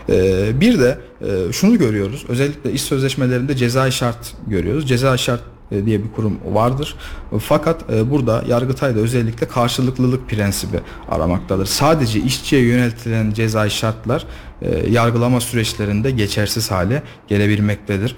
E, 0.08 0.60
bir 0.60 0.78
de 0.78 0.98
e, 1.20 1.52
şunu 1.52 1.78
görüyoruz. 1.78 2.24
Özellikle 2.28 2.72
iş 2.72 2.82
sözleşmelerinde 2.82 3.56
cezai 3.56 3.92
şart 3.92 4.34
görüyoruz. 4.46 4.88
Ceza 4.88 5.16
şart 5.16 5.42
diye 5.70 6.04
bir 6.04 6.12
kurum 6.12 6.38
vardır. 6.52 6.96
Fakat 7.38 7.90
e, 7.90 8.10
burada 8.10 8.44
Yargıtay'da 8.48 9.00
özellikle 9.00 9.48
karşılıklılık 9.48 10.28
prensibi 10.28 10.80
aramaktadır. 11.08 11.66
Sadece 11.66 12.20
işçiye 12.20 12.62
yöneltilen 12.62 13.30
cezai 13.30 13.70
şartlar 13.70 14.26
e, 14.62 14.90
yargılama 14.90 15.40
süreçlerinde 15.40 16.10
geçersiz 16.10 16.70
hale 16.70 17.02
gelebilmektedir. 17.28 18.16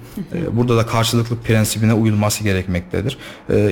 Burada 0.51 0.77
da 0.77 0.85
karşılıklılık 0.85 1.45
prensibine 1.45 1.93
uyulması 1.93 2.43
gerekmektedir. 2.43 3.17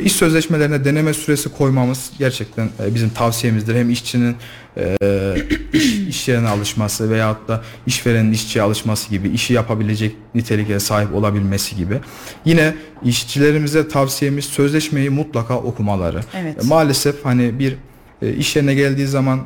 İş 0.03 0.11
sözleşmelerine 0.11 0.85
deneme 0.85 1.13
süresi 1.13 1.49
koymamız 1.49 2.11
gerçekten 2.19 2.69
bizim 2.95 3.09
tavsiyemizdir. 3.09 3.75
Hem 3.75 3.89
işçinin 3.89 4.35
iş, 5.73 5.97
iş 5.97 6.27
yerine 6.27 6.47
alışması 6.47 7.09
veyahut 7.09 7.47
da 7.47 7.63
işverenin 7.87 8.33
işçiye 8.33 8.63
alışması 8.63 9.09
gibi 9.09 9.29
işi 9.29 9.53
yapabilecek 9.53 10.15
niteliğe 10.35 10.79
sahip 10.79 11.15
olabilmesi 11.15 11.75
gibi. 11.75 11.99
Yine 12.45 12.73
işçilerimize 13.03 13.87
tavsiyemiz 13.87 14.45
sözleşmeyi 14.45 15.09
mutlaka 15.09 15.57
okumaları. 15.57 16.21
Evet. 16.35 16.63
Maalesef 16.63 17.25
hani 17.25 17.59
bir 17.59 17.77
iş 18.37 18.55
yerine 18.55 18.73
geldiği 18.73 19.07
zaman 19.07 19.39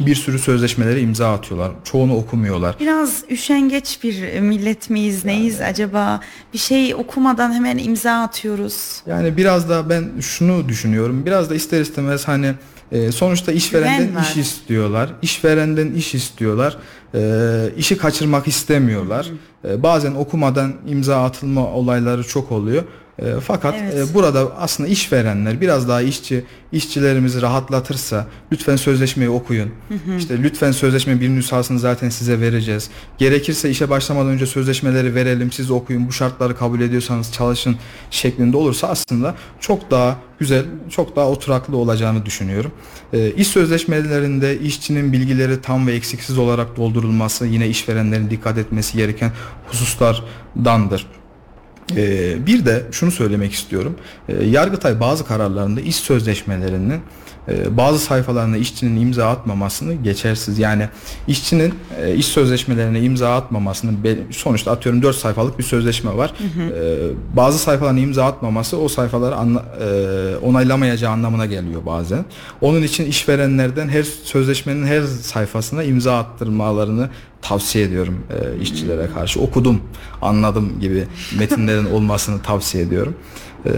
bir 0.00 0.14
sürü 0.14 0.38
sözleşmelere 0.38 1.00
imza 1.00 1.32
atıyorlar. 1.32 1.72
Çoğunu 1.84 2.16
okumuyorlar. 2.16 2.76
Biraz 2.80 3.24
üşengeç 3.30 3.98
bir 4.02 4.40
millet 4.40 4.90
miyiz 4.90 5.24
neyiz 5.24 5.60
acaba? 5.60 6.20
Bir 6.52 6.58
şey 6.58 6.94
okumadan 6.94 7.52
hemen 7.52 7.78
imza 7.78 8.12
atıyoruz. 8.12 9.02
Yani 9.06 9.36
biraz 9.36 9.68
da 9.68 9.90
ben 9.90 10.10
şunu 10.20 10.68
düşünüyorum. 10.68 11.26
Biraz 11.26 11.50
da 11.50 11.54
ister 11.54 11.80
istemez 11.80 12.28
hani 12.28 12.54
e, 12.92 13.12
sonuçta 13.12 13.52
işverenden 13.52 14.22
iş 14.22 14.36
istiyorlar. 14.36 15.10
İşverenden 15.22 15.92
iş 15.92 16.14
istiyorlar. 16.14 16.76
E, 17.14 17.20
işi 17.76 17.96
kaçırmak 17.96 18.48
istemiyorlar. 18.48 19.30
E, 19.68 19.82
bazen 19.82 20.14
okumadan 20.14 20.72
imza 20.86 21.24
atılma 21.24 21.66
olayları 21.66 22.24
çok 22.24 22.52
oluyor. 22.52 22.82
E, 23.18 23.24
fakat 23.46 23.74
Evet. 23.78 24.10
e, 24.10 24.14
burada 24.14 24.56
aslında 24.56 24.88
işverenler 24.88 25.60
biraz 25.60 25.88
daha 25.88 26.02
işçi 26.02 26.44
işçilerimizi 26.72 27.42
rahatlatırsa 27.42 28.26
lütfen 28.52 28.76
sözleşmeyi 28.76 29.30
okuyun. 29.30 29.70
İşte 30.18 30.42
lütfen 30.42 30.72
sözleşme 30.72 31.20
bir 31.20 31.28
nüshasını 31.28 31.78
zaten 31.78 32.08
size 32.08 32.40
vereceğiz. 32.40 32.90
Gerekirse 33.18 33.70
işe 33.70 33.90
başlamadan 33.90 34.28
önce 34.28 34.46
sözleşmeleri 34.46 35.14
verelim 35.14 35.52
siz 35.52 35.70
okuyun 35.70 36.08
bu 36.08 36.12
şartları 36.12 36.56
kabul 36.56 36.80
ediyorsanız 36.80 37.32
çalışın 37.32 37.76
şeklinde 38.10 38.56
olursa 38.56 38.88
aslında 38.88 39.34
çok 39.60 39.90
daha 39.90 40.16
güzel, 40.38 40.64
çok 40.90 41.16
daha 41.16 41.28
oturaklı 41.28 41.76
olacağını 41.76 42.26
düşünüyorum. 42.26 42.72
E, 43.12 43.30
iş 43.30 43.48
sözleşmelerinde 43.48 44.58
işçinin 44.58 45.12
bilgileri 45.12 45.60
tam 45.60 45.86
ve 45.86 45.92
eksiksiz 45.92 46.38
olarak 46.38 46.76
doldurulması 46.76 47.46
yine 47.46 47.68
işverenlerin 47.68 48.30
dikkat 48.30 48.58
etmesi 48.58 48.96
gereken 48.96 49.32
hususlardandır. 49.66 51.06
Ee, 51.96 52.46
bir 52.46 52.66
de 52.66 52.82
şunu 52.92 53.10
söylemek 53.10 53.52
istiyorum. 53.52 53.94
Ee, 54.28 54.44
Yargıtay 54.44 55.00
bazı 55.00 55.26
kararlarında 55.26 55.80
iş 55.80 55.96
sözleşmelerinin 55.96 57.00
e, 57.48 57.76
bazı 57.76 57.98
sayfalarına 57.98 58.56
işçinin 58.56 59.00
imza 59.00 59.28
atmamasını 59.30 59.94
geçersiz. 59.94 60.58
Yani 60.58 60.88
işçinin 61.28 61.74
e, 62.02 62.14
iş 62.14 62.26
sözleşmelerine 62.26 63.00
imza 63.00 63.36
atmamasını 63.36 63.92
sonuçta 64.30 64.70
atıyorum 64.72 65.02
4 65.02 65.16
sayfalık 65.16 65.58
bir 65.58 65.64
sözleşme 65.64 66.16
var. 66.16 66.34
Ee, 66.40 66.96
bazı 67.36 67.58
sayfalarına 67.58 68.00
imza 68.00 68.24
atmaması 68.24 68.78
o 68.78 68.88
sayfaları 68.88 69.34
anla- 69.34 69.64
e, 69.80 70.36
onaylamayacağı 70.36 71.12
anlamına 71.12 71.46
geliyor 71.46 71.86
bazen. 71.86 72.24
Onun 72.60 72.82
için 72.82 73.04
işverenlerden 73.06 73.88
her 73.88 74.02
sözleşmenin 74.02 74.86
her 74.86 75.02
sayfasına 75.02 75.82
imza 75.82 76.18
attırmalarını 76.18 77.08
tavsiye 77.44 77.84
ediyorum 77.84 78.18
e, 78.30 78.62
işçilere 78.62 79.06
karşı. 79.14 79.40
Okudum, 79.40 79.80
anladım 80.22 80.80
gibi 80.80 81.04
metinlerin 81.38 81.84
olmasını 81.92 82.42
tavsiye 82.42 82.84
ediyorum. 82.84 83.14
E, 83.66 83.70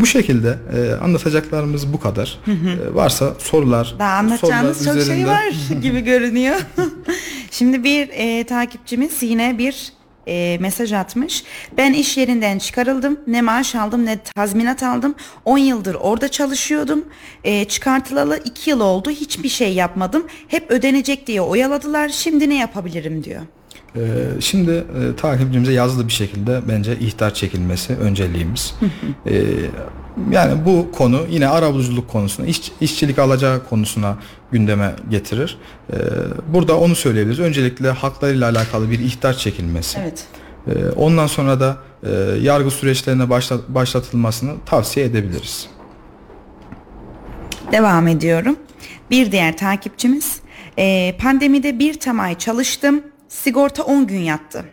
bu 0.00 0.06
şekilde 0.06 0.58
e, 0.76 0.92
anlatacaklarımız 1.04 1.92
bu 1.92 2.00
kadar. 2.00 2.38
E, 2.46 2.94
varsa 2.94 3.34
sorular, 3.38 3.94
Daha 3.98 4.12
anlatacağınız 4.16 4.76
sorular 4.78 4.94
çok 4.94 5.02
şey 5.04 5.14
üzerinde- 5.22 5.30
var 5.30 5.52
gibi 5.82 6.00
görünüyor. 6.00 6.56
Şimdi 7.50 7.84
bir 7.84 8.08
e, 8.12 8.44
takipçimiz 8.44 9.22
yine 9.22 9.58
bir 9.58 9.92
e, 10.28 10.58
mesaj 10.60 10.92
atmış. 10.92 11.44
Ben 11.76 11.92
iş 11.92 12.16
yerinden 12.16 12.58
çıkarıldım. 12.58 13.20
Ne 13.26 13.42
maaş 13.42 13.74
aldım 13.74 14.06
ne 14.06 14.18
tazminat 14.18 14.82
aldım. 14.82 15.14
10 15.44 15.58
yıldır 15.58 15.94
orada 15.94 16.28
çalışıyordum. 16.28 17.04
E, 17.44 17.64
çıkartılalı 17.64 18.40
2 18.44 18.70
yıl 18.70 18.80
oldu. 18.80 19.10
Hiçbir 19.10 19.48
şey 19.48 19.74
yapmadım. 19.74 20.26
Hep 20.48 20.70
ödenecek 20.70 21.26
diye 21.26 21.40
oyaladılar. 21.40 22.08
Şimdi 22.08 22.48
ne 22.48 22.54
yapabilirim 22.54 23.24
diyor. 23.24 23.42
Ee, 23.96 24.00
Şimdi 24.40 24.70
e, 24.70 25.16
takipçimize 25.16 25.72
yazılı 25.72 26.06
bir 26.08 26.12
şekilde 26.12 26.60
bence 26.68 26.98
ihtar 26.98 27.34
çekilmesi 27.34 27.96
önceliğimiz. 27.96 28.74
Ee, 29.26 29.42
yani 30.30 30.64
bu 30.66 30.92
konu 30.92 31.20
yine 31.30 31.48
arabuluculuk 31.48 32.08
konusuna, 32.08 32.46
iş, 32.46 32.72
işçilik 32.80 33.18
alacağı 33.18 33.64
konusuna 33.68 34.16
gündeme 34.52 34.94
getirir. 35.10 35.58
Ee, 35.92 35.96
burada 36.48 36.78
onu 36.78 36.94
söyleyebiliriz. 36.94 37.40
Öncelikle 37.40 37.90
haklarıyla 37.90 38.50
alakalı 38.50 38.90
bir 38.90 38.98
ihtar 38.98 39.34
çekilmesi. 39.34 39.98
Evet. 40.02 40.26
Ondan 40.96 41.26
sonra 41.26 41.60
da 41.60 41.76
e, 42.02 42.10
yargı 42.42 42.70
süreçlerine 42.70 43.30
başla- 43.30 43.60
başlatılmasını 43.68 44.52
tavsiye 44.66 45.06
edebiliriz. 45.06 45.66
Devam 47.72 48.08
ediyorum. 48.08 48.56
Bir 49.10 49.32
diğer 49.32 49.56
takipçimiz. 49.56 50.40
e, 50.78 51.16
pandemide 51.20 51.78
bir 51.78 52.00
tam 52.00 52.20
ay 52.20 52.38
çalıştım. 52.38 53.02
Sigorta 53.42 53.82
10 53.82 54.06
gün 54.06 54.18
yattı. 54.20 54.64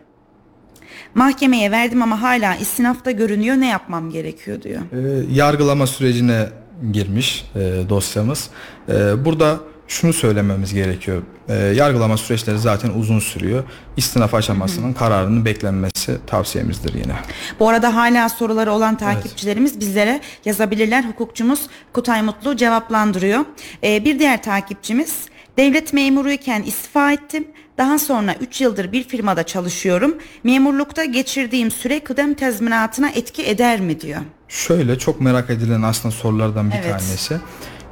Mahkemeye 1.15 1.71
verdim 1.71 2.01
ama 2.01 2.21
hala 2.21 2.55
istinafta 2.55 3.11
görünüyor. 3.11 3.55
Ne 3.55 3.67
yapmam 3.67 4.09
gerekiyor 4.09 4.61
diyor. 4.61 4.81
Ee, 4.91 5.33
yargılama 5.33 5.87
sürecine 5.87 6.49
girmiş 6.91 7.45
e, 7.55 7.59
dosyamız. 7.89 8.49
E, 8.89 9.25
burada 9.25 9.59
şunu 9.87 10.13
söylememiz 10.13 10.73
gerekiyor. 10.73 11.23
E, 11.49 11.55
yargılama 11.55 12.17
süreçleri 12.17 12.59
zaten 12.59 12.89
uzun 12.89 13.19
sürüyor. 13.19 13.63
İstinaf 13.97 14.33
aşamasının 14.33 14.93
kararının 14.93 15.45
beklenmesi 15.45 16.17
tavsiyemizdir 16.27 16.93
yine. 16.93 17.15
Bu 17.59 17.69
arada 17.69 17.95
hala 17.95 18.29
soruları 18.29 18.71
olan 18.71 18.97
takipçilerimiz 18.97 19.79
bizlere 19.79 20.21
yazabilirler. 20.45 21.03
Hukukçumuz 21.03 21.67
Kutay 21.93 22.21
Mutlu 22.21 22.55
cevaplandırıyor. 22.55 23.45
Ee, 23.83 24.05
bir 24.05 24.19
diğer 24.19 24.43
takipçimiz 24.43 25.25
devlet 25.57 25.93
memuruyken 25.93 26.63
istifa 26.63 27.11
ettim. 27.11 27.47
Daha 27.77 27.99
sonra 27.99 28.35
3 28.41 28.61
yıldır 28.61 28.91
bir 28.91 29.03
firmada 29.03 29.43
çalışıyorum. 29.43 30.15
Memurlukta 30.43 31.05
geçirdiğim 31.05 31.71
süre 31.71 31.99
kıdem 31.99 32.33
tazminatına 32.33 33.09
etki 33.09 33.43
eder 33.47 33.79
mi 33.79 34.01
diyor. 34.01 34.21
Şöyle 34.47 34.97
çok 34.97 35.21
merak 35.21 35.49
edilen 35.49 35.81
aslında 35.81 36.15
sorulardan 36.15 36.71
bir 36.71 36.75
Evet. 36.75 36.89
tanesi. 36.91 37.37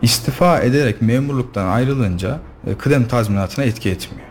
İstifa 0.02 0.60
ederek 0.60 1.02
memurluktan 1.02 1.68
ayrılınca 1.68 2.40
e, 2.68 2.74
kıdem 2.78 3.08
tazminatına 3.08 3.66
etki 3.66 3.90
etmiyor. 3.90 4.30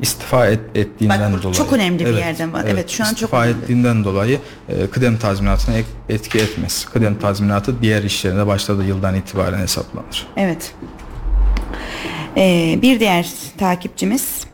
İstifa 0.00 0.46
et, 0.46 0.60
ettiğinden 0.74 1.26
Hmm. 1.28 1.34
Bak, 1.34 1.42
dolayı. 1.42 1.54
çok 1.54 1.72
önemli 1.72 2.06
bir 2.06 2.14
yerden 2.16 2.52
var. 2.52 2.64
Evet, 2.68 2.90
şu 2.90 3.04
an 3.04 3.08
çok 3.08 3.14
İstifa 3.14 3.42
önemli. 3.44 3.58
ettiğinden 3.62 4.04
dolayı 4.04 4.38
e, 4.68 4.86
kıdem 4.86 5.18
tazminatına 5.18 5.74
etki 6.08 6.38
etmez. 6.38 6.84
Kıdem 6.92 7.18
tazminatı 7.18 7.82
diğer 7.82 8.02
işlerine 8.02 8.46
başladığı 8.46 8.84
yıldan 8.84 9.14
itibaren 9.14 9.58
hesaplanır. 9.58 10.26
Evet. 10.36 10.74
Ee, 12.36 12.78
bir 12.82 13.00
diğer 13.00 13.28
takipçimiz. 13.58 14.46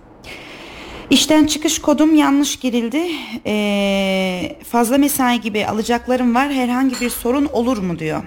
İşten 1.11 1.47
çıkış 1.47 1.79
kodum 1.79 2.15
yanlış 2.15 2.57
girildi. 2.57 3.03
Ee, 3.47 4.57
fazla 4.69 4.99
mesai 4.99 5.41
gibi 5.41 5.67
alacaklarım 5.67 6.35
var. 6.35 6.53
Herhangi 6.53 7.01
bir 7.01 7.11
sorun 7.11 7.49
olur 7.53 7.79
mu 7.79 7.99
diyor. 7.99 8.23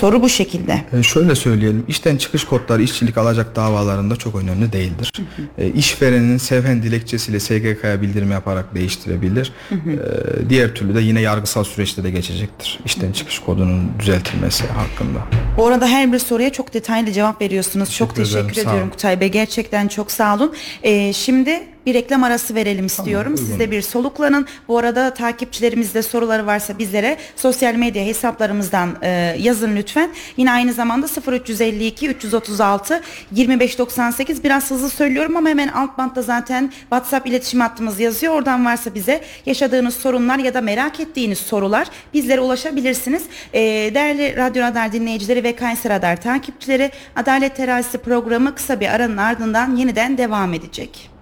Soru 0.00 0.22
bu 0.22 0.28
şekilde. 0.28 0.84
E, 0.98 1.02
şöyle 1.02 1.34
söyleyelim, 1.34 1.84
işten 1.88 2.16
çıkış 2.16 2.44
kodları 2.44 2.82
işçilik 2.82 3.18
alacak 3.18 3.56
davalarında 3.56 4.16
çok 4.16 4.34
önemli 4.34 4.72
değildir. 4.72 5.12
E, 5.58 5.68
işverenin 5.68 6.36
sevhen 6.38 6.82
dilekçesiyle 6.82 7.40
SGK'ya 7.40 8.02
bildirim 8.02 8.30
yaparak 8.30 8.74
değiştirebilir. 8.74 9.52
E, 9.72 10.48
diğer 10.48 10.74
türlü 10.74 10.94
de 10.94 11.00
yine 11.00 11.20
yargısal 11.20 11.64
süreçte 11.64 12.04
de 12.04 12.10
geçecektir. 12.10 12.78
İşten 12.84 13.12
çıkış 13.12 13.38
kodunun 13.38 13.90
düzeltilmesi 13.98 14.64
hakkında. 14.66 15.18
Bu 15.56 15.66
arada 15.66 15.86
her 15.86 16.12
bir 16.12 16.18
soruya 16.18 16.52
çok 16.52 16.74
detaylı 16.74 17.12
cevap 17.12 17.42
veriyorsunuz. 17.42 17.92
çok 17.92 18.16
Teşekkür 18.16 18.30
ederim, 18.30 18.48
teşekkür 18.48 18.64
sağ 18.64 18.70
ediyorum. 18.70 18.90
Kutay 18.90 19.20
Bey. 19.20 19.28
Gerçekten 19.28 19.88
çok 19.88 20.10
sağ 20.12 20.36
olun. 20.36 20.54
Ee, 20.82 21.12
şimdi 21.12 21.62
bir 21.86 21.94
reklam 21.94 22.24
arası 22.24 22.54
verelim 22.54 22.86
istiyorum. 22.86 23.32
uygun. 23.32 23.44
Siz 23.44 23.58
de 23.58 23.70
bir 23.70 23.82
soluklanın. 23.82 24.46
Bu 24.68 24.78
arada 24.78 25.14
takipçilerimizde 25.14 26.02
soruları 26.02 26.46
varsa 26.46 26.78
bizlere 26.78 27.16
sosyal 27.36 27.74
medya 27.74 28.04
hesaplarımızdan 28.04 28.96
e, 29.02 29.36
yazın 29.38 29.76
lütfen. 29.76 30.10
Yine 30.36 30.52
aynı 30.52 30.72
zamanda 30.72 31.06
0352 31.32 32.08
336 32.08 33.02
2598 33.30 34.44
biraz 34.44 34.70
hızlı 34.70 34.90
söylüyorum 34.90 35.36
ama 35.36 35.48
hemen 35.48 35.68
alt 35.68 35.98
bantta 35.98 36.22
zaten 36.22 36.72
WhatsApp 36.80 37.26
iletişim 37.26 37.60
hattımız 37.60 38.00
yazıyor. 38.00 38.34
Oradan 38.34 38.64
varsa 38.64 38.94
bize 38.94 39.24
yaşadığınız 39.46 39.94
sorunlar 39.94 40.38
ya 40.38 40.54
da 40.54 40.60
merak 40.60 41.00
ettiğiniz 41.00 41.38
sorular 41.38 41.86
bizlere 42.14 42.40
ulaşabilirsiniz. 42.40 43.22
Ee, 43.52 43.60
değerli 43.94 44.36
Radyo 44.36 44.62
Radar 44.62 44.92
dinleyicileri 44.92 45.44
ve 45.44 45.56
Kayser 45.56 45.92
Radar 45.92 46.22
takipçileri 46.22 46.90
Adalet 47.16 47.56
Terazisi 47.56 47.98
programı 47.98 48.54
kısa 48.54 48.80
bir 48.80 48.88
aranın 48.88 49.16
ardından 49.16 49.76
yeniden 49.76 50.18
devam 50.18 50.54
edecek. 50.54 51.15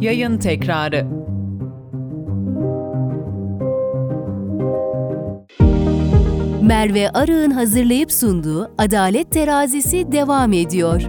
Yayın 0.00 0.38
tekrarı. 0.38 1.06
Merve 6.62 7.10
Arı'nın 7.10 7.50
hazırlayıp 7.50 8.12
sunduğu 8.12 8.70
Adalet 8.78 9.30
Terazisi 9.30 10.12
devam 10.12 10.52
ediyor. 10.52 11.02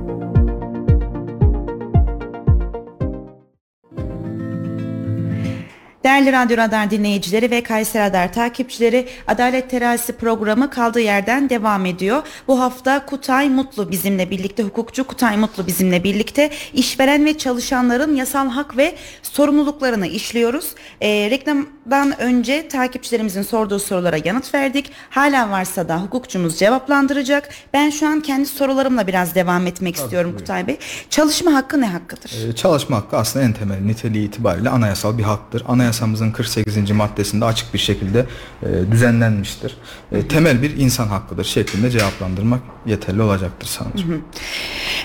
Değerli 6.03 6.31
Radyo 6.31 6.57
Radar 6.57 6.91
dinleyicileri 6.91 7.51
ve 7.51 7.63
Kayser 7.63 8.09
Radar 8.09 8.33
takipçileri 8.33 9.07
Adalet 9.27 9.69
Terazisi 9.69 10.13
programı 10.13 10.69
kaldığı 10.69 10.99
yerden 10.99 11.49
devam 11.49 11.85
ediyor. 11.85 12.23
Bu 12.47 12.59
hafta 12.59 13.05
Kutay 13.05 13.49
Mutlu 13.49 13.91
bizimle 13.91 14.29
birlikte, 14.31 14.63
hukukçu 14.63 15.03
Kutay 15.03 15.37
Mutlu 15.37 15.67
bizimle 15.67 16.03
birlikte 16.03 16.49
işveren 16.73 17.25
ve 17.25 17.37
çalışanların 17.37 18.15
yasal 18.15 18.49
hak 18.49 18.77
ve 18.77 18.95
sorumluluklarını 19.21 20.07
işliyoruz. 20.07 20.75
Ee, 21.01 21.29
reklamdan 21.29 22.21
önce 22.21 22.67
takipçilerimizin 22.67 23.41
sorduğu 23.41 23.79
sorulara 23.79 24.17
yanıt 24.25 24.53
verdik. 24.53 24.91
Hala 25.09 25.49
varsa 25.49 25.87
da 25.89 26.01
hukukçumuz 26.01 26.59
cevaplandıracak. 26.59 27.49
Ben 27.73 27.89
şu 27.89 28.07
an 28.07 28.21
kendi 28.21 28.45
sorularımla 28.45 29.07
biraz 29.07 29.35
devam 29.35 29.67
etmek 29.67 29.95
istiyorum 29.95 30.29
buyurun. 30.31 30.39
Kutay 30.45 30.67
Bey. 30.67 30.77
Çalışma 31.09 31.53
hakkı 31.53 31.81
ne 31.81 31.87
hakkıdır? 31.87 32.49
E, 32.49 32.55
Çalışma 32.55 32.97
hakkı 32.97 33.17
aslında 33.17 33.45
en 33.45 33.53
temel 33.53 33.79
niteliği 33.79 34.27
itibariyle 34.27 34.69
anayasal 34.69 35.17
bir 35.17 35.23
haktır. 35.23 35.63
Anayasamızın 35.93 36.31
48. 36.31 36.91
maddesinde 36.91 37.45
açık 37.45 37.73
bir 37.73 37.79
şekilde 37.79 38.25
e, 38.63 38.91
düzenlenmiştir. 38.91 39.77
E, 40.11 40.27
temel 40.27 40.61
bir 40.61 40.77
insan 40.77 41.07
hakkıdır 41.07 41.43
şeklinde 41.43 41.91
cevaplandırmak 41.91 42.61
yeterli 42.85 43.21
olacaktır 43.21 43.67
sanırım. 43.67 44.23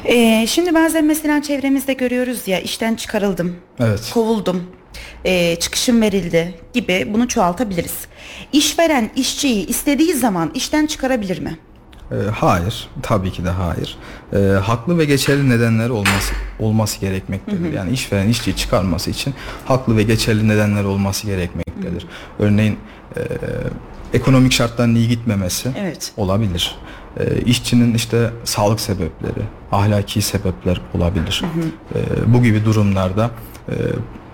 Ee, 0.04 0.46
şimdi 0.48 0.74
bazen 0.74 1.04
mesela 1.04 1.42
çevremizde 1.42 1.92
görüyoruz 1.92 2.48
ya 2.48 2.60
işten 2.60 2.94
çıkarıldım, 2.94 3.56
Evet. 3.80 4.10
kovuldum, 4.14 4.62
ee, 5.24 5.56
çıkışım 5.60 6.00
verildi 6.00 6.54
gibi 6.74 7.08
bunu 7.14 7.28
çoğaltabiliriz. 7.28 7.96
İşveren 8.52 9.10
işçiyi 9.16 9.66
istediği 9.66 10.14
zaman 10.14 10.50
işten 10.54 10.86
çıkarabilir 10.86 11.38
mi? 11.38 11.58
E, 12.12 12.16
hayır, 12.30 12.88
tabii 13.02 13.32
ki 13.32 13.44
de 13.44 13.50
hayır. 13.50 13.96
E, 14.32 14.38
haklı 14.58 14.98
ve 14.98 15.04
geçerli 15.04 15.50
nedenleri 15.50 15.92
olması 15.92 16.34
olması 16.58 17.00
gerekmektedir. 17.00 17.72
Yani 17.72 17.90
işveren 17.90 18.28
işçiyi 18.28 18.56
çıkarması 18.56 19.10
için 19.10 19.34
haklı 19.64 19.96
ve 19.96 20.02
geçerli 20.02 20.48
nedenler 20.48 20.84
olması 20.84 21.26
gerekmektedir. 21.26 22.06
Örneğin 22.38 22.78
e, 23.16 23.20
ekonomik 24.14 24.52
şartların 24.52 24.94
iyi 24.94 25.08
gitmemesi 25.08 25.70
Evet. 25.78 26.12
olabilir. 26.16 26.76
E, 27.20 27.40
işçinin 27.40 27.94
işte 27.94 28.30
sağlık 28.44 28.80
sebepleri, 28.80 29.42
ahlaki 29.72 30.22
sebepler 30.22 30.80
olabilir. 30.94 31.42
E, 31.94 31.98
bu 32.34 32.42
gibi 32.42 32.64
durumlarda 32.64 33.30
e, 33.68 33.74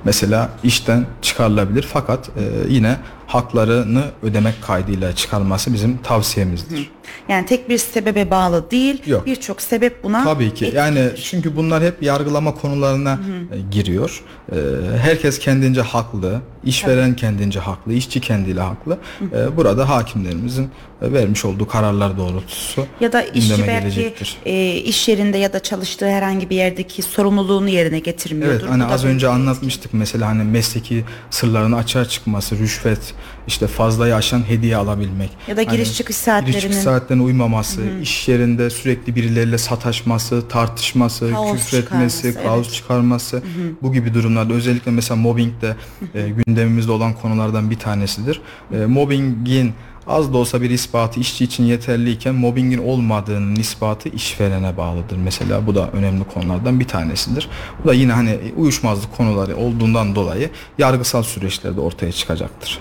mesela 0.05 0.51
işten 0.63 1.07
çıkarılabilir 1.23 1.89
fakat 1.93 2.29
e, 2.29 2.43
yine 2.69 2.97
haklarını 3.27 4.05
ödemek 4.23 4.63
kaydıyla 4.63 5.15
çıkarılması 5.15 5.73
bizim 5.73 5.97
tavsiyemizdir. 5.97 6.91
Yani 7.29 7.47
tek 7.47 7.69
bir 7.69 7.79
sebebe 7.79 8.31
bağlı 8.31 8.71
değil, 8.71 9.03
birçok 9.27 9.63
sebep 9.63 10.05
buna 10.05 10.25
Tabii 10.25 10.55
ki. 10.55 10.73
Yani 10.75 11.11
çünkü 11.25 11.57
bunlar 11.57 11.83
hep 11.83 12.03
yargılama 12.03 12.55
konularına 12.55 13.19
e, 13.53 13.61
giriyor. 13.71 14.23
E, 14.53 14.57
herkes 14.99 15.39
kendince 15.39 15.81
haklı, 15.81 16.41
işveren 16.65 17.17
kendince 17.17 17.61
haklı, 17.61 17.93
işçi 17.93 18.21
kendiyle 18.21 18.61
haklı. 18.61 18.99
E, 19.33 19.57
burada 19.57 19.89
hakimlerimizin 19.89 20.71
e, 21.03 21.13
vermiş 21.13 21.45
olduğu 21.45 21.67
kararlar 21.69 22.19
doğrultusu 22.19 22.87
ya 23.01 23.13
da 23.13 23.23
işçi 23.23 23.67
belki 23.67 23.81
gelecektir. 23.81 24.37
e, 24.47 24.75
iş 24.75 25.09
yerinde 25.09 25.39
ya 25.39 25.53
da 25.53 25.63
çalıştığı 25.63 26.09
herhangi 26.09 26.51
bir 26.51 26.57
yerdeki 26.57 27.03
sorumluluğunu 27.03 27.69
yerine 27.69 27.99
getirmiyordur. 27.99 28.61
Evet 28.61 28.71
hani 28.71 28.85
Bu 28.89 28.93
az 28.93 29.05
önce 29.05 29.29
anlatmıştık 29.29 29.95
mesela 29.95 30.29
hani 30.29 30.45
mesleki 30.45 31.05
sırların 31.31 31.73
açığa 31.73 32.05
çıkması, 32.05 32.59
rüşvet, 32.59 33.14
işte 33.47 33.67
fazlayı 33.67 34.15
aşan 34.15 34.49
hediye 34.49 34.77
alabilmek. 34.77 35.31
Ya 35.49 35.57
da 35.57 35.63
giriş 35.63 35.89
Hani 35.89 35.95
çıkış 35.95 36.17
Giriş 36.17 36.25
saatlerinin 36.25 36.61
çıkış 36.61 36.77
saatlerine 36.77 37.23
uymaması, 37.23 37.83
iş 38.03 38.29
yerinde 38.29 38.71
sürekli 38.71 39.17
birileriyle 39.17 39.59
sataşması, 39.59 40.49
tartışması, 40.49 41.31
Kaos 41.31 41.53
küfretmesi, 41.53 42.29
çıkarması, 42.29 42.49
kaos 42.49 42.67
evet. 42.67 42.75
çıkarması 42.75 43.43
bu 43.83 43.93
gibi 43.93 44.15
durumlarda 44.15 44.55
özellikle 44.55 44.91
mesela 44.91 45.21
mobbing 45.21 45.53
de 45.63 45.77
e, 46.15 46.29
gündemimizde 46.29 46.93
olan 46.93 47.15
konulardan 47.15 47.71
bir 47.71 47.79
tanesidir. 47.79 48.41
E, 48.73 48.87
mobbingin 48.87 49.73
az 50.07 50.33
da 50.33 50.39
olsa 50.39 50.63
bir 50.63 50.71
ispatı 50.71 51.21
işçi 51.21 51.45
için 51.45 51.65
yeterliyken 51.65 52.35
mobbingin 52.35 52.79
olmadığının 52.79 53.57
ispatı 53.57 54.09
işverene 54.09 54.77
bağlıdır. 54.77 55.17
Mesela 55.17 55.67
bu 55.67 55.75
da 55.75 55.91
önemli 55.91 56.25
konulardan 56.25 56.81
bir 56.81 56.89
tanesidir. 56.89 57.49
Bu 57.85 57.89
da 57.89 57.95
yine 57.95 58.13
hani 58.13 58.39
uyuşmazlık 58.57 59.17
konuları 59.17 59.57
olduğundan 59.57 60.15
dolayı 60.15 60.51
yargısal 60.79 61.23
süreçlerde 61.23 61.81
ortaya 61.81 62.13
çıkacaktır. 62.13 62.81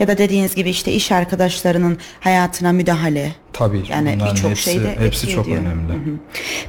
Ya 0.00 0.08
da 0.08 0.18
dediğiniz 0.18 0.54
gibi 0.54 0.70
işte 0.70 0.92
iş 0.92 1.12
arkadaşlarının 1.12 1.98
hayatına 2.20 2.72
müdahale. 2.72 3.34
Tabii 3.52 3.82
Yani 3.90 4.18
birçok 4.30 4.56
şeyde 4.56 4.96
hepsi 4.98 5.28
çok 5.28 5.46
ediyor. 5.48 5.62
önemli. 5.62 5.92
Hı 5.92 5.96
hı. 5.96 6.14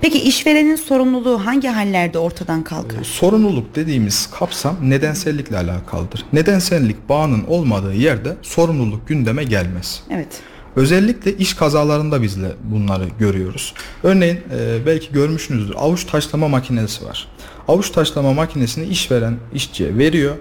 Peki 0.01 0.21
işverenin 0.21 0.75
sorumluluğu 0.75 1.45
hangi 1.45 1.67
hallerde 1.67 2.19
ortadan 2.19 2.63
kalkar? 2.63 3.03
Sorumluluk 3.03 3.75
dediğimiz 3.75 4.29
kapsam 4.39 4.75
nedensellikle 4.81 5.57
alakalıdır. 5.57 6.25
Nedensellik 6.33 7.09
bağının 7.09 7.43
olmadığı 7.47 7.93
yerde 7.93 8.35
sorumluluk 8.41 9.07
gündeme 9.07 9.43
gelmez. 9.43 10.03
Evet. 10.11 10.41
Özellikle 10.75 11.37
iş 11.37 11.53
kazalarında 11.53 12.21
biz 12.21 12.41
de 12.41 12.51
bunları 12.63 13.05
görüyoruz. 13.19 13.73
Örneğin 14.03 14.35
e, 14.35 14.85
belki 14.85 15.13
görmüşsünüzdür 15.13 15.75
avuç 15.75 16.03
taşlama 16.05 16.47
makinesi 16.47 17.05
var. 17.05 17.27
Avuç 17.67 17.89
taşlama 17.89 18.33
makinesini 18.33 18.85
işveren 18.85 19.37
işçiye 19.53 19.97
veriyor. 19.97 20.35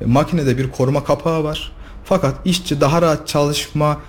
E, 0.00 0.04
makinede 0.06 0.58
bir 0.58 0.70
koruma 0.70 1.04
kapağı 1.04 1.44
var. 1.44 1.72
Fakat 2.10 2.34
işçi 2.44 2.80
daha 2.80 3.02
rahat 3.02 3.28
çalışma 3.28 4.00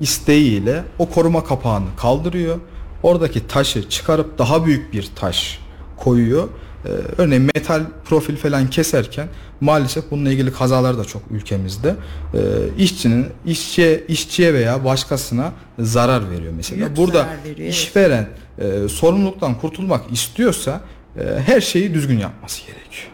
isteğiyle 0.00 0.84
o 0.98 1.08
koruma 1.10 1.44
kapağını 1.44 1.86
kaldırıyor. 1.96 2.56
Oradaki 3.02 3.46
taşı 3.46 3.88
çıkarıp 3.88 4.38
daha 4.38 4.66
büyük 4.66 4.92
bir 4.92 5.10
taş 5.16 5.58
koyuyor. 5.96 6.48
Ee, 6.84 6.88
örneğin 7.18 7.50
metal 7.54 7.82
profil 8.04 8.36
falan 8.36 8.70
keserken 8.70 9.28
maalesef 9.60 10.10
bununla 10.10 10.30
ilgili 10.30 10.52
kazalar 10.52 10.98
da 10.98 11.04
çok 11.04 11.22
ülkemizde. 11.30 11.94
Ee, 12.34 12.38
işçinin 12.78 13.26
işçiye 13.46 14.04
işçiye 14.08 14.54
veya 14.54 14.84
başkasına 14.84 15.52
zarar 15.78 16.30
veriyor 16.30 16.52
mesela. 16.56 16.78
Büyük 16.78 16.96
Burada 16.96 17.26
veriyor, 17.44 17.68
işveren 17.68 18.28
e, 18.58 18.88
sorumluluktan 18.88 19.60
kurtulmak 19.60 20.12
istiyorsa 20.12 20.80
e, 21.18 21.22
her 21.46 21.60
şeyi 21.60 21.94
düzgün 21.94 22.18
yapması 22.18 22.60
gerekiyor. 22.60 23.08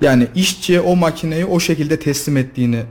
Yani 0.00 0.26
işçiye 0.34 0.80
o 0.80 0.96
makineyi 0.96 1.44
o 1.44 1.60
şekilde 1.60 1.98
teslim 2.00 2.36
ettiğini 2.36 2.82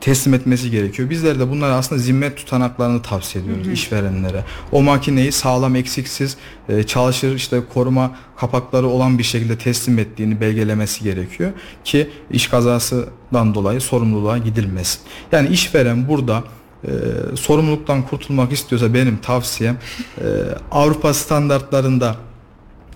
teslim 0.00 0.34
etmesi 0.34 0.70
gerekiyor. 0.70 1.10
Bizler 1.10 1.38
de 1.38 1.50
bunlara 1.50 1.74
aslında 1.74 2.00
zimmet 2.00 2.36
tutanaklarını 2.36 3.02
tavsiye 3.02 3.44
ediyoruz 3.44 3.68
işverenlere. 3.68 4.44
O 4.72 4.82
makineyi 4.82 5.32
sağlam 5.32 5.76
eksiksiz 5.76 6.36
e, 6.68 6.82
çalışır 6.82 7.34
işte 7.34 7.60
koruma 7.74 8.16
kapakları 8.36 8.86
olan 8.86 9.18
bir 9.18 9.22
şekilde 9.22 9.58
teslim 9.58 9.98
ettiğini 9.98 10.40
belgelemesi 10.40 11.04
gerekiyor 11.04 11.52
ki 11.84 12.10
iş 12.30 12.46
kazasından 12.46 13.54
dolayı 13.54 13.80
sorumluluğa 13.80 14.38
gidilmesin. 14.38 15.00
Yani 15.32 15.48
işveren 15.48 16.08
burada 16.08 16.44
e, 16.84 16.90
sorumluluktan 17.36 18.02
kurtulmak 18.02 18.52
istiyorsa 18.52 18.94
benim 18.94 19.16
tavsiyem 19.16 19.78
e, 20.18 20.24
Avrupa 20.70 21.14
standartlarında 21.14 22.16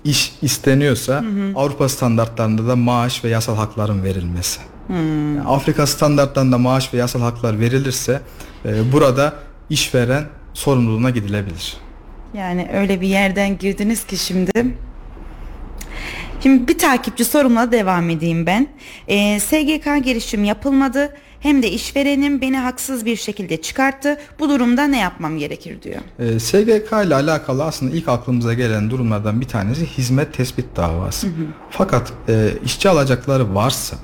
iş 0.04 0.32
isteniyorsa 0.42 1.24
Avrupa 1.56 1.88
standartlarında 1.88 2.68
da 2.68 2.76
maaş 2.76 3.24
ve 3.24 3.28
yasal 3.28 3.56
hakların 3.56 4.04
verilmesi. 4.04 4.60
Yani 4.90 5.40
Afrika 5.46 5.87
standartlarında 5.87 6.59
maaş 6.59 6.94
ve 6.94 6.98
yasal 6.98 7.20
haklar 7.20 7.61
verilirse 7.61 8.20
e, 8.64 8.92
burada 8.92 9.35
işveren 9.70 10.24
sorumluluğuna 10.55 11.11
gidilebilir. 11.11 11.76
Yani 12.35 12.68
öyle 12.74 13.00
bir 13.00 13.09
yerden 13.09 13.59
girdiniz 13.59 14.07
ki 14.07 14.16
şimdi. 14.16 14.66
Şimdi 16.42 16.68
bir 16.68 16.79
takipçi 16.79 17.24
sorumla 17.24 17.72
devam 17.72 18.11
edeyim 18.11 18.46
ben. 18.46 18.68
Ee, 19.09 19.40
SGK 19.40 20.05
girişim 20.05 20.44
yapılmadı. 20.44 21.14
Hem 21.40 21.62
de 21.62 21.70
işverenim 21.70 22.40
beni 22.40 22.59
haksız 22.59 23.07
bir 23.07 23.16
şekilde 23.16 23.62
çıkarttı. 23.62 24.18
Bu 24.38 24.48
durumda 24.48 24.85
ne 24.87 24.98
yapmam 24.98 25.38
gerekir 25.38 25.83
diyor. 25.83 26.00
E, 26.18 26.40
SGK 26.40 27.07
ile 27.07 27.14
alakalı 27.14 27.64
aslında 27.64 27.96
ilk 27.96 28.09
aklımıza 28.09 28.55
gelen 28.55 28.90
durumlardan 28.90 29.40
bir 29.40 29.48
tanesi 29.48 29.87
hizmet 29.87 30.35
tespit 30.35 30.76
davası. 30.76 31.29
Fakat 31.70 32.12
e, 32.29 32.48
işçi 32.64 32.88
alacakları 32.88 33.55
varsa 33.55 33.96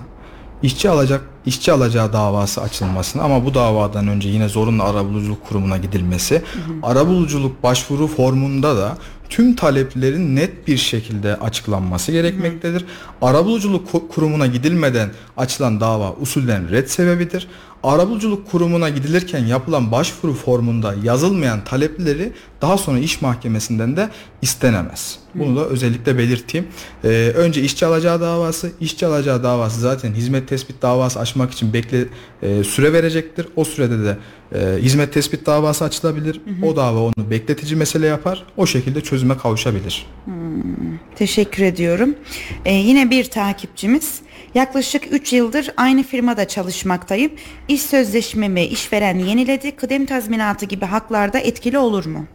işçi 0.66 0.90
alacak 0.90 1.20
işçi 1.46 1.72
alacağı 1.72 2.12
davası 2.12 2.62
açılmasını 2.62 3.22
ama 3.22 3.44
bu 3.44 3.54
davadan 3.54 4.08
önce 4.08 4.28
yine 4.28 4.48
zorunlu 4.48 4.82
arabuluculuk 4.82 5.48
kurumuna 5.48 5.76
gidilmesi, 5.76 6.42
arabuluculuk 6.82 7.62
başvuru 7.62 8.06
formunda 8.06 8.76
da 8.76 8.98
tüm 9.28 9.56
taleplerin 9.56 10.36
net 10.36 10.68
bir 10.68 10.76
şekilde 10.76 11.36
açıklanması 11.36 12.12
gerekmektedir. 12.12 12.84
Arabuluculuk 13.22 13.90
ku- 13.92 14.08
kurumuna 14.08 14.46
gidilmeden 14.46 15.10
açılan 15.36 15.80
dava 15.80 16.12
usulden 16.20 16.70
red 16.70 16.86
sebebidir. 16.86 17.48
Arabuluculuk 17.86 18.50
kurumuna 18.50 18.88
gidilirken 18.88 19.46
yapılan 19.46 19.92
başvuru 19.92 20.34
formunda 20.34 20.94
yazılmayan 21.02 21.64
talepleri 21.64 22.32
daha 22.62 22.78
sonra 22.78 22.98
iş 22.98 23.22
mahkemesinden 23.22 23.96
de 23.96 24.08
istenemez. 24.42 25.18
Bunu 25.34 25.56
da 25.56 25.66
özellikle 25.66 26.18
belirteyim. 26.18 26.66
Ee, 27.04 27.08
önce 27.36 27.62
işçi 27.62 27.86
alacağı 27.86 28.20
davası, 28.20 28.72
işçi 28.80 29.06
alacağı 29.06 29.42
davası 29.42 29.80
zaten 29.80 30.14
hizmet 30.14 30.48
tespit 30.48 30.82
davası 30.82 31.20
açmak 31.20 31.52
için 31.52 31.72
bekle 31.72 32.04
e, 32.42 32.64
süre 32.64 32.92
verecektir. 32.92 33.48
O 33.56 33.64
sürede 33.64 34.04
de 34.04 34.16
e, 34.54 34.82
hizmet 34.82 35.12
tespit 35.12 35.46
davası 35.46 35.84
açılabilir. 35.84 36.40
O 36.62 36.76
dava 36.76 36.98
onu 36.98 37.30
bekletici 37.30 37.76
mesele 37.76 38.06
yapar. 38.06 38.44
O 38.56 38.66
şekilde 38.66 39.00
çözüme 39.00 39.36
kavuşabilir. 39.38 40.06
Teşekkür 41.16 41.62
ediyorum. 41.62 42.14
Ee, 42.64 42.74
yine 42.74 43.10
bir 43.10 43.24
takipçimiz. 43.24 44.20
Yaklaşık 44.56 45.12
3 45.12 45.32
yıldır 45.32 45.70
aynı 45.76 46.02
firmada 46.02 46.48
çalışmaktayım. 46.48 47.32
İş 47.68 47.82
sözleşmemi 47.82 48.64
işveren 48.64 49.18
yeniledi. 49.18 49.76
Kıdem 49.76 50.06
tazminatı 50.06 50.66
gibi 50.66 50.84
haklarda 50.84 51.38
etkili 51.38 51.78
olur 51.78 52.06
mu? 52.06 52.26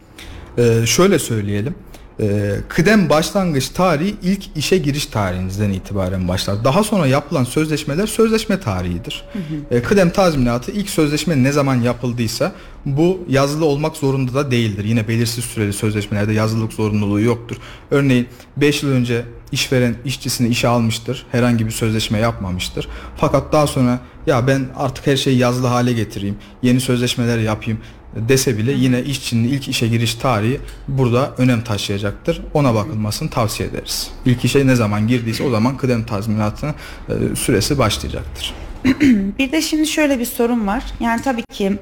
Ee, 0.58 0.86
şöyle 0.86 1.18
söyleyelim. 1.18 1.74
Ee, 2.20 2.52
kıdem 2.68 3.08
başlangıç 3.08 3.68
tarihi 3.68 4.14
ilk 4.22 4.56
işe 4.56 4.78
giriş 4.78 5.06
tarihinizden 5.06 5.70
itibaren 5.70 6.28
başlar. 6.28 6.64
Daha 6.64 6.84
sonra 6.84 7.06
yapılan 7.06 7.44
sözleşmeler 7.44 8.06
sözleşme 8.06 8.60
tarihidir. 8.60 9.24
Ee, 9.70 9.82
kıdem 9.82 10.10
tazminatı 10.10 10.72
ilk 10.72 10.90
sözleşme 10.90 11.42
ne 11.42 11.52
zaman 11.52 11.76
yapıldıysa 11.76 12.52
bu 12.84 13.24
yazılı 13.28 13.64
olmak 13.64 13.96
zorunda 13.96 14.34
da 14.34 14.50
değildir. 14.50 14.84
Yine 14.84 15.08
belirsiz 15.08 15.44
süreli 15.44 15.72
sözleşmelerde 15.72 16.32
yazılılık 16.32 16.72
zorunluluğu 16.72 17.20
yoktur. 17.20 17.56
Örneğin 17.90 18.28
5 18.56 18.82
yıl 18.82 18.90
önce 18.90 19.24
işveren 19.52 19.94
işçisini 20.04 20.48
işe 20.48 20.68
almıştır. 20.68 21.26
Herhangi 21.32 21.66
bir 21.66 21.70
sözleşme 21.70 22.18
yapmamıştır. 22.18 22.88
Fakat 23.16 23.52
daha 23.52 23.66
sonra 23.66 24.00
ya 24.26 24.46
ben 24.46 24.66
artık 24.76 25.06
her 25.06 25.16
şeyi 25.16 25.38
yazılı 25.38 25.66
hale 25.66 25.92
getireyim. 25.92 26.36
Yeni 26.62 26.80
sözleşmeler 26.80 27.38
yapayım 27.38 27.78
dese 28.16 28.58
bile 28.58 28.72
yine 28.72 29.02
işçinin 29.02 29.48
ilk 29.48 29.68
işe 29.68 29.88
giriş 29.88 30.14
tarihi 30.14 30.60
burada 30.88 31.34
önem 31.38 31.64
taşıyacaktır. 31.64 32.42
Ona 32.54 32.74
bakılmasını 32.74 33.30
tavsiye 33.30 33.68
ederiz. 33.68 34.10
İlk 34.26 34.44
işe 34.44 34.66
ne 34.66 34.74
zaman 34.74 35.08
girdiyse 35.08 35.42
o 35.42 35.50
zaman 35.50 35.76
kıdem 35.76 36.04
tazminatının 36.04 36.74
e, 37.08 37.36
süresi 37.36 37.78
başlayacaktır. 37.78 38.54
Bir 39.38 39.52
de 39.52 39.62
şimdi 39.62 39.86
şöyle 39.86 40.18
bir 40.18 40.24
sorun 40.24 40.66
var. 40.66 40.84
Yani 41.00 41.22
tabii 41.22 41.42
ki 41.42 41.78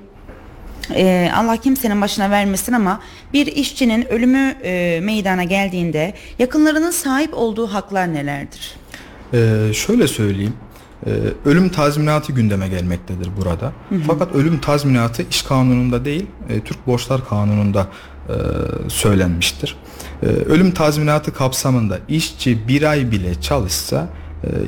e, 0.95 1.31
Allah 1.37 1.57
kimsenin 1.57 2.01
başına 2.01 2.31
vermesin 2.31 2.73
ama 2.73 3.01
bir 3.33 3.47
işçinin 3.47 4.13
ölümü 4.13 4.55
e, 4.65 5.01
meydana 5.03 5.45
geldiğinde 5.45 6.15
yakınlarının 6.39 6.91
sahip 6.91 7.35
olduğu 7.35 7.67
haklar 7.67 8.15
nelerdir? 8.15 8.75
Ee, 9.35 9.73
şöyle 9.75 10.09
söyleyeyim. 10.09 10.55
Ee, 11.07 11.11
ölüm 11.45 11.69
tazminatı 11.69 12.33
gündeme 12.33 12.69
gelmektedir 12.69 13.29
burada. 13.37 13.73
Fakat 14.07 14.35
ölüm 14.35 14.61
tazminatı 14.61 15.23
iş 15.31 15.43
kanununda 15.43 16.05
değil, 16.05 16.27
e, 16.49 16.61
Türk 16.61 16.87
Borçlar 16.87 17.29
Kanunu'nda 17.29 17.87
e, 18.29 18.35
söylenmiştir. 18.89 19.77
E, 20.23 20.27
ölüm 20.27 20.71
tazminatı 20.71 21.33
kapsamında 21.35 21.99
işçi 22.09 22.69
bir 22.69 22.83
ay 22.83 23.11
bile 23.11 23.41
çalışsa 23.41 24.09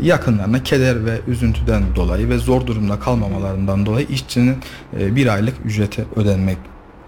yakınlarına 0.03 0.63
keder 0.63 1.05
ve 1.07 1.21
üzüntüden 1.29 1.83
dolayı 1.97 2.29
ve 2.29 2.39
zor 2.39 2.67
durumda 2.67 2.99
kalmamalarından 2.99 3.87
dolayı 3.87 4.07
işçinin 4.11 4.57
e, 5.01 5.17
bir 5.17 5.27
aylık 5.27 5.55
ücreti 5.65 6.05
ödenmek 6.17 6.57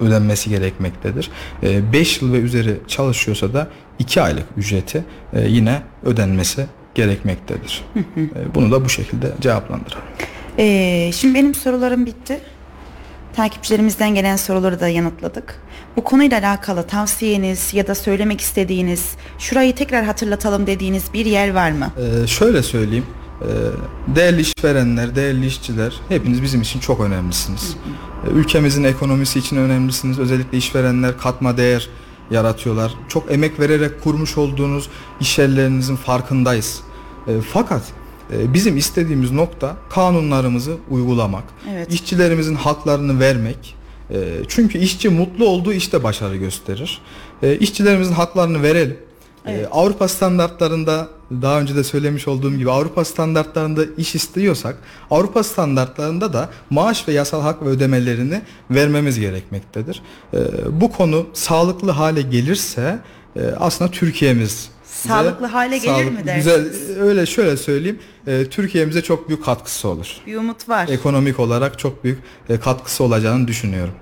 ödenmesi 0.01 0.51
gerekmektedir. 0.51 1.31
5 1.63 2.23
yıl 2.23 2.33
ve 2.33 2.39
üzeri 2.39 2.77
çalışıyorsa 2.89 3.53
da 3.55 3.69
2 3.99 4.23
aylık 4.23 4.45
ücreti 4.57 5.05
e, 5.33 5.41
yine 5.49 5.83
ödenmesi 6.05 6.67
gerekmektedir. 6.95 7.85
E, 8.17 8.55
Bunu 8.55 8.73
da 8.73 8.85
bu 8.85 8.89
şekilde 8.89 9.33
cevaplandıralım. 9.41 10.05
E, 10.59 11.11
şimdi 11.15 11.35
benim 11.35 11.55
sorularım 11.55 12.07
bitti. 12.07 12.41
Takipçilerimizden 13.37 14.15
gelen 14.15 14.37
soruları 14.37 14.81
da 14.81 14.89
yanıtladık. 14.89 15.61
Bu 15.97 16.05
konuyla 16.05 16.39
alakalı 16.39 16.87
tavsiyeniz 16.87 17.75
ya 17.75 17.87
da 17.87 17.95
söylemek 17.95 18.41
istediğiniz, 18.41 19.13
şurayı 19.39 19.75
tekrar 19.75 20.05
hatırlatalım 20.05 20.67
dediğiniz 20.67 21.13
bir 21.15 21.27
yer 21.27 21.55
var 21.55 21.71
mı? 21.71 21.93
Ee, 22.23 22.27
şöyle 22.27 22.63
söyleyeyim. 22.63 23.07
Ee, 23.43 23.47
değerli 24.17 24.41
işverenler, 24.41 25.17
değerli 25.17 25.47
işçiler 25.47 26.01
hepiniz 26.09 26.43
bizim 26.43 26.63
için 26.63 26.81
çok 26.81 27.01
önemlisiniz. 27.01 27.77
Ee, 28.27 28.31
Ülkemizin 28.31 28.85
ekonomisi 28.85 29.39
için 29.39 29.57
önemlisiniz. 29.57 30.19
Özellikle 30.19 30.59
işverenler 30.59 31.19
katma 31.19 31.57
değer 31.57 31.89
yaratıyorlar. 32.31 32.95
Çok 33.09 33.33
emek 33.33 33.61
vererek 33.61 34.03
kurmuş 34.05 34.39
olduğunuz 34.39 34.89
iş 35.21 35.39
yerlerinizin 35.39 35.97
farkındayız. 35.97 36.81
Ee, 37.29 37.33
fakat 37.53 37.83
e, 37.83 38.04
bizim 38.31 38.77
istediğimiz 38.77 39.31
nokta 39.31 39.77
kanunlarımızı 39.91 40.77
uygulamak. 40.91 41.45
Evet. 41.73 41.93
İşçilerimizin 41.93 42.55
haklarını 42.55 43.21
vermek. 43.21 43.75
E, 44.11 44.17
Çünkü 44.49 44.79
işçi 44.79 45.09
mutlu 45.09 45.47
olduğu 45.47 45.73
işte 45.73 46.03
başarı 46.03 46.37
gösterir. 46.37 47.01
E, 47.43 47.57
İşçilerimizin 47.59 48.13
haklarını 48.13 48.63
verelim. 48.63 48.97
Ee, 49.47 49.67
Avrupa 49.71 50.09
standartlarında 50.09 51.09
daha 51.43 51.61
önce 51.61 51.77
de 51.77 51.85
söylemiş 51.85 52.29
olduğum 52.29 52.57
gibi 52.57 52.71
Avrupa 52.71 53.05
standartlarında 53.05 53.85
iş 53.97 54.15
istiyorsak 54.15 54.77
Avrupa 55.11 55.43
standartlarında 55.43 56.33
da 56.33 56.51
maaş 56.71 57.09
ve 57.09 57.13
yasal 57.13 57.43
hak 57.43 57.63
ve 57.63 57.69
ödemelerini 57.69 58.43
vermemiz 58.71 59.21
gerekmektedir. 59.21 60.03
Ee, 60.35 60.39
bu 60.81 60.93
konu 60.93 61.27
sağlıklı 61.33 61.91
hale 61.91 62.23
gelirse 62.23 62.99
e, 63.37 63.41
aslında 63.59 63.91
Türkiye'miz 63.91 64.71
Sağlıklı 65.09 65.47
hale 65.47 65.79
gelir 65.79 66.05
mi 66.11 66.27
dersiniz? 66.27 66.45
Güzel, 66.79 67.01
öyle 67.03 67.27
şöyle 67.27 67.57
söyleyeyim. 67.57 67.99
e, 68.27 68.45
Türkiye'mize 68.45 69.03
çok 69.03 69.29
büyük 69.29 69.45
katkısı 69.45 69.89
olur. 69.89 70.07
Bir 70.27 70.37
umut 70.37 70.69
var. 70.69 70.89
Ekonomik 70.89 71.41
olarak 71.41 71.79
çok 71.79 72.05
büyük 72.05 72.19
e, 72.49 72.61
katkısı 72.61 73.05
olacağını 73.05 73.49
düşünüyorum. 73.49 73.95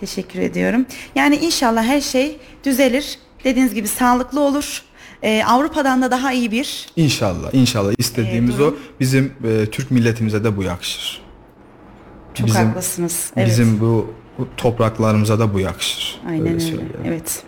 Teşekkür 0.00 0.40
ediyorum. 0.40 0.86
Yani 1.14 1.36
inşallah 1.36 1.84
her 1.84 2.00
şey 2.00 2.38
düzelir. 2.64 3.18
Dediğiniz 3.44 3.74
gibi 3.74 3.88
sağlıklı 3.88 4.40
olur. 4.40 4.82
Ee, 5.22 5.42
Avrupa'dan 5.46 6.02
da 6.02 6.10
daha 6.10 6.32
iyi 6.32 6.50
bir 6.50 6.86
İnşallah, 6.96 7.54
inşallah 7.54 7.92
istediğimiz 7.98 8.60
Ee, 8.60 8.62
o. 8.62 8.74
Bizim 9.00 9.32
e, 9.44 9.66
Türk 9.66 9.90
milletimize 9.90 10.44
de 10.44 10.56
bu 10.56 10.62
yakışır. 10.62 11.22
çok 12.34 12.46
Bizim- 12.46 12.66
haklısınız. 12.66 13.30
Evet. 13.36 13.48
Bizim 13.48 13.80
bu, 13.80 14.14
bu 14.38 14.48
topraklarımıza 14.56 15.38
da 15.38 15.54
bu 15.54 15.60
yakışır. 15.60 16.20
Aynen 16.28 16.46
Öyle 16.54 16.64
öyle. 16.72 16.82
Evet. 17.04 17.42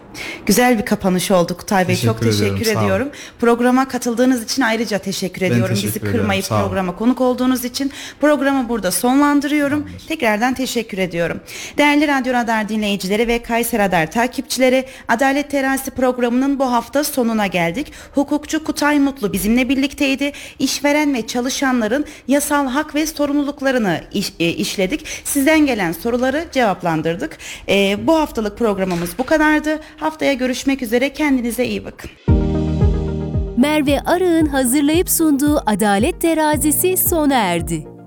Güzel 0.46 0.78
bir 0.78 0.84
kapanış 0.84 1.30
oldu 1.30 1.56
Kutay 1.56 1.88
Bey. 1.88 1.96
Çok 1.96 2.20
Teşekkür 2.20 2.38
teşekkür 2.38 2.60
ediyorum, 2.62 2.84
ediyorum. 2.84 3.08
Programa 3.40 3.88
katıldığınız 3.88 4.44
için 4.44 4.62
ayrıca 4.62 4.98
teşekkür 4.98 5.42
ediyorum. 5.42 5.74
Bizi 5.74 5.86
teşekkür 5.86 6.06
ederim, 6.06 6.20
kırmayıp 6.20 6.44
sağ 6.44 6.54
olun. 6.60 6.68
programa 6.68 6.96
konuk 6.96 7.20
olduğunuz 7.20 7.64
için. 7.64 7.92
Programı 8.20 8.68
burada 8.68 8.90
sonlandırıyorum. 8.90 9.90
Tekrardan 10.08 10.54
teşekkür 10.54 10.98
ediyorum. 10.98 11.40
Değerli 11.78 12.08
Radyo 12.08 12.32
Radar 12.32 12.68
dinleyicileri 12.68 13.28
ve 13.28 13.42
Kayser 13.42 13.80
Radar 13.80 14.10
takipçileri 14.10 14.84
Adalet 15.08 15.50
Terası 15.50 15.90
programının 15.90 16.58
bu 16.58 16.72
hafta 16.72 17.04
sonuna 17.04 17.46
geldik. 17.46 17.92
Hukukçu 18.14 18.64
Kutay 18.64 18.98
Mutlu 18.98 19.32
bizimle 19.32 19.68
birlikteydi. 19.68 20.32
İşveren 20.58 21.14
ve 21.14 21.26
çalışanların 21.26 22.04
yasal 22.28 22.66
hak 22.66 22.94
ve 22.94 23.06
sorumluluklarını 23.06 24.00
iş- 24.12 24.32
e, 24.40 24.48
işledik. 24.48 25.06
Sizden 25.24 25.66
gelen 25.66 25.92
soruları 25.92 26.44
cevaplandırdık. 26.52 27.38
E, 27.68 28.06
bu 28.06 28.18
haftalık 28.18 28.58
programımız 28.58 29.10
bu 29.18 29.26
kadardı. 29.26 29.80
Haftaya 30.00 30.32
görüşmek 30.32 30.82
üzere. 30.82 31.12
Kendinize 31.12 31.64
iyi 31.66 31.84
bakın. 31.84 32.10
Merve 33.56 34.00
Arı'nın 34.00 34.46
hazırlayıp 34.46 35.10
sunduğu 35.10 35.62
Adalet 35.66 36.20
Terazisi 36.20 36.96
sona 36.96 37.34
erdi. 37.34 37.97